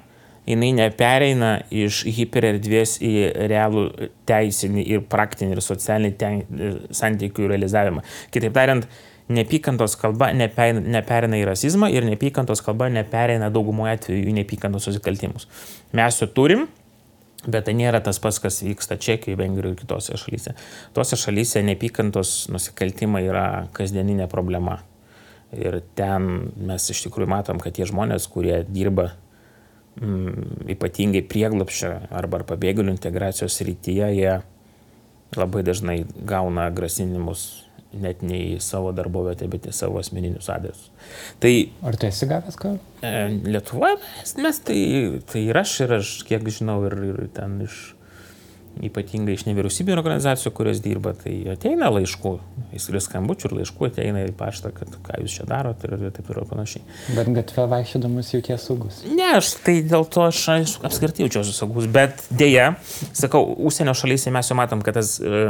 jinai 0.48 0.74
nepereina 0.76 1.54
iš 1.72 2.02
hipererdvės 2.18 2.98
į 3.04 3.14
realų 3.48 3.86
teisinį 4.28 4.84
ir 4.92 5.02
praktinį 5.08 5.56
ir 5.56 5.64
socialinį 5.64 6.12
ten, 6.20 6.38
santykių 6.92 7.48
realizavimą. 7.54 8.04
Kitaip 8.34 8.54
tariant, 8.56 8.88
neapykantos 9.32 9.96
kalba 9.96 10.30
nepeina, 10.36 10.82
neperina 10.98 11.40
į 11.40 11.46
rasizmą 11.48 11.88
ir 11.92 12.04
neapykantos 12.04 12.60
kalba 12.64 12.90
nepereina 12.92 13.48
daugumoje 13.52 13.96
atveju 13.98 14.28
į 14.28 14.36
neapykantos 14.40 14.90
nusikaltimus. 14.90 15.48
Mes 15.96 16.20
jų 16.20 16.28
turim, 16.36 16.66
bet 17.46 17.66
tai 17.68 17.74
nėra 17.76 18.00
tas 18.04 18.20
pats, 18.22 18.40
kas 18.42 18.62
vyksta 18.64 18.98
Čekijoje, 19.00 19.38
Vengrijoje 19.40 19.74
ir 19.74 19.80
kitose 19.82 20.18
šalyse. 20.20 20.54
Tuose 20.96 21.18
šalyse 21.20 21.62
neapykantos 21.66 22.34
nusikaltimai 22.52 23.24
yra 23.28 23.46
kasdieninė 23.76 24.28
problema. 24.32 24.80
Ir 25.54 25.82
ten 25.98 26.50
mes 26.56 26.88
iš 26.90 27.04
tikrųjų 27.06 27.30
matom, 27.30 27.60
kad 27.62 27.76
tie 27.76 27.86
žmonės, 27.86 28.26
kurie 28.32 28.62
dirba 28.66 29.12
mm, 30.00 30.64
ypatingai 30.74 31.22
prieglapščio 31.30 31.92
arba 32.14 32.42
pabėgėlių 32.48 32.96
integracijos 32.96 33.60
rytyje, 33.66 34.10
jie 34.16 34.34
labai 35.38 35.62
dažnai 35.66 36.02
gauna 36.26 36.68
grasinimus 36.74 37.63
net 38.02 38.22
ne 38.26 38.40
į 38.54 38.60
savo 38.64 38.92
darbovietę, 38.96 39.48
bet 39.50 39.68
į 39.70 39.74
savo 39.76 40.00
asmeninius 40.02 40.50
adresus. 40.52 40.90
Tai, 41.42 41.52
Ar 41.86 41.98
tu 41.98 42.08
esi 42.08 42.28
gavęs 42.30 42.58
ką? 42.60 42.76
E, 43.04 43.12
Lietuvoje 43.48 43.98
mes, 44.02 44.36
mes 44.44 44.62
tai, 44.68 44.78
tai 45.30 45.44
ir 45.50 45.60
aš, 45.60 45.76
ir 45.86 45.98
aš, 46.00 46.14
kiek 46.28 46.48
žinau, 46.58 46.80
ir, 46.88 46.98
ir 47.12 47.28
ten 47.36 47.60
iš 47.66 47.82
ypatingai 48.82 49.36
iš 49.36 49.44
nevyriausybinio 49.46 49.96
organizacijų, 49.98 50.50
kurios 50.56 50.80
dirba, 50.82 51.12
tai 51.18 51.34
ateina 51.52 51.90
laiškų, 51.94 52.32
įsilis 52.74 53.06
skambučių 53.08 53.48
ir 53.48 53.56
laiškų 53.60 53.88
ateina 53.88 54.24
į 54.26 54.34
paštą, 54.38 54.72
kad 54.74 54.96
ką 55.06 55.20
jūs 55.22 55.36
čia 55.38 55.46
darote 55.48 55.86
ir, 55.88 55.94
ir 56.00 56.14
taip 56.16 56.30
ir 56.32 56.40
panašiai. 56.50 56.82
Bet 57.14 57.30
gatvė 57.36 57.68
vaikščiodamas 57.70 58.32
jauties 58.34 58.66
saugus. 58.68 59.00
Ne, 59.06 59.30
aš 59.38 59.54
tai 59.64 59.78
dėl 59.86 60.08
to 60.10 60.26
aš, 60.26 60.42
aš 60.56 60.76
apskritai 60.90 61.26
jaučiuosi 61.26 61.54
saugus, 61.54 61.88
bet 61.90 62.26
dėja, 62.34 62.72
sakau, 63.14 63.46
užsienio 63.68 63.94
šalyse 63.98 64.34
mes 64.34 64.50
jau 64.50 64.58
matom, 64.58 64.82
kad 64.84 64.98
tas 64.98 65.16
e, 65.22 65.46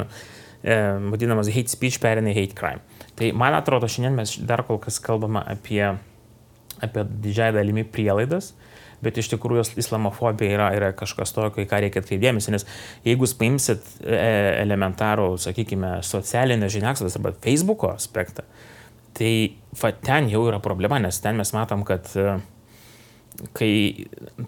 vadinamas 0.64 1.50
hate 1.52 1.68
speech 1.68 2.00
perina 2.00 2.32
į 2.32 2.38
hate 2.38 2.56
crime. 2.56 2.80
Tai 3.18 3.30
man 3.36 3.54
atrodo, 3.54 3.88
šiandien 3.90 4.16
mes 4.16 4.32
dar 4.48 4.64
kol 4.64 4.80
kas 4.82 4.96
kalbame 5.02 5.42
apie 5.44 5.92
apie 6.82 7.04
didžiąją 7.04 7.52
dalimi 7.52 7.84
prielaidas, 7.84 8.52
bet 9.04 9.18
iš 9.20 9.28
tikrųjų 9.34 9.66
islamofobija 9.80 10.56
yra, 10.56 10.70
yra 10.76 10.92
kažkas 10.96 11.34
tokio, 11.36 11.64
į 11.64 11.68
ką 11.70 11.80
reikia 11.84 12.02
atkreipdėmėsi, 12.02 12.54
nes 12.54 12.64
jeigu 13.04 13.26
jūs 13.26 13.36
paimsit 13.38 13.84
e, 14.00 14.16
elementarų, 14.62 15.34
sakykime, 15.44 15.98
socialinės 16.06 16.72
žiniasklaidos 16.74 17.18
arba 17.20 17.34
Facebook'o 17.44 17.92
aspektą, 17.92 18.46
tai 19.14 19.34
va, 19.80 19.92
ten 19.92 20.30
jau 20.32 20.46
yra 20.48 20.60
problema, 20.64 21.00
nes 21.02 21.20
ten 21.22 21.38
mes 21.40 21.52
matom, 21.56 21.84
kad 21.86 22.08
e, 22.16 22.38
kai 23.54 23.72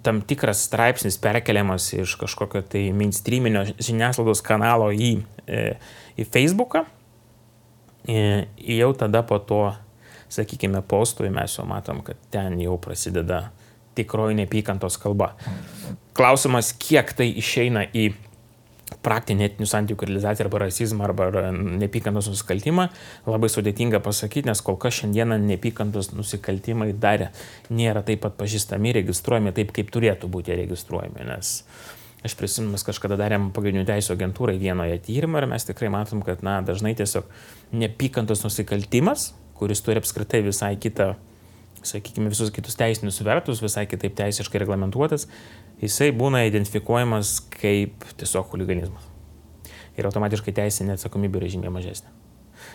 tam 0.07 0.23
tikras 0.27 0.65
straipsnis 0.69 1.19
perkeliamas 1.21 1.91
iš 1.99 2.17
kažkokio 2.21 2.63
tai 2.71 2.87
mainstreaminio 2.97 3.67
žiniasklaidos 3.77 4.45
kanalo 4.47 4.89
į, 4.95 5.13
e, 5.21 5.36
į 5.47 6.27
Facebooką, 6.27 6.85
jau 8.07 8.93
tada 8.99 9.23
po 9.27 9.39
to, 9.43 9.63
sakykime, 10.33 10.83
postui 10.87 11.31
mes 11.31 11.55
jau 11.59 11.67
matom, 11.69 12.03
kad 12.07 12.19
ten 12.35 12.59
jau 12.63 12.77
prasideda 12.83 13.49
tikroji 13.97 14.37
neapykantos 14.43 14.99
kalba. 15.01 15.33
Klausimas, 16.17 16.73
kiek 16.77 17.13
tai 17.17 17.31
išeina 17.41 17.87
į 17.97 18.11
praktinį 19.03 19.47
etinių 19.49 19.67
santykių 19.71 20.07
realizaciją 20.09 20.47
arba 20.47 20.61
rasizmą 20.63 21.07
arba 21.09 21.29
neapykantos 21.53 22.29
nusikaltimą, 22.31 22.89
labai 23.27 23.51
sudėtinga 23.51 24.01
pasakyti, 24.05 24.47
nes 24.51 24.63
kol 24.67 24.79
kas 24.83 25.01
šiandieną 25.01 25.39
neapykantos 25.43 26.13
nusikaltimai 26.15 26.93
dar 26.95 27.29
nėra 27.71 28.05
taip 28.07 28.23
pat 28.27 28.37
pažįstami, 28.39 28.95
registruojami 29.01 29.55
taip, 29.57 29.73
kaip 29.75 29.91
turėtų 29.95 30.31
būti 30.31 30.59
registruojami. 30.63 31.27
Nes 31.33 31.57
aš 32.25 32.35
prisimenu, 32.39 32.73
mes 32.75 32.85
kažkada 32.87 33.19
darėm 33.21 33.51
pagrindinių 33.57 33.87
teisų 33.89 34.15
agentūrai 34.17 34.57
vienoje 34.61 34.99
tyrimą 35.07 35.43
ir 35.43 35.49
mes 35.51 35.67
tikrai 35.69 35.91
matom, 35.93 36.23
kad 36.27 36.43
na, 36.47 36.59
dažnai 36.65 36.95
tiesiog 36.99 37.29
neapykantos 37.77 38.45
nusikaltimas, 38.47 39.33
kuris 39.59 39.83
turi 39.85 40.01
apskritai 40.01 40.43
visai 40.47 40.75
kitą 40.81 41.15
sakykime, 41.87 42.31
visus 42.33 42.51
kitus 42.55 42.77
teisinius 42.79 43.21
vertus, 43.25 43.63
visai 43.63 43.87
kitaip 43.87 44.17
teisiškai 44.19 44.63
reglamentuotas, 44.63 45.27
jisai 45.83 46.11
būna 46.17 46.45
identifikuojamas 46.49 47.37
kaip 47.55 48.07
tiesiog 48.19 48.55
huliganizmas. 48.55 49.07
Ir 49.97 50.09
automatiškai 50.09 50.55
teisinė 50.57 50.97
atsakomybė 50.97 51.41
yra 51.41 51.53
žymiai 51.53 51.73
mažesnė. 51.73 52.13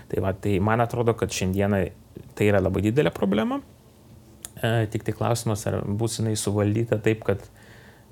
Tai, 0.09 0.21
va, 0.23 0.33
tai 0.33 0.57
man 0.63 0.81
atrodo, 0.83 1.13
kad 1.17 1.33
šiandieną 1.33 1.83
tai 2.37 2.47
yra 2.49 2.61
labai 2.61 2.83
didelė 2.87 3.11
problema. 3.13 3.59
E, 4.57 4.87
tik 4.93 5.05
tai 5.07 5.13
klausimas, 5.17 5.65
ar 5.69 5.81
bus 5.85 6.19
jinai 6.19 6.33
suvaldyta 6.39 6.99
taip, 7.03 7.23
kad 7.27 7.43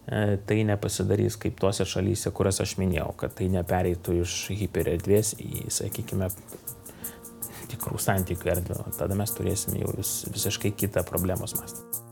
tai 0.07 0.63
nepasidarys 0.65 1.37
kaip 1.41 1.59
tose 1.61 1.85
šalyse, 1.85 2.31
kurias 2.35 2.61
aš 2.63 2.77
minėjau, 2.81 3.11
kad 3.19 3.35
tai 3.37 3.49
nepereitų 3.53 4.19
iš 4.23 4.35
hipererdvės 4.57 5.35
į, 5.43 5.67
sakykime, 5.73 6.31
tikrų 7.69 8.01
santykių 8.01 8.53
erdvę, 8.55 8.81
tada 8.97 9.17
mes 9.19 9.33
turėsim 9.37 9.77
jau 9.79 9.93
vis, 9.97 10.23
visiškai 10.33 10.73
kitą 10.77 11.05
problemos 11.07 11.53
mastą. 11.59 12.08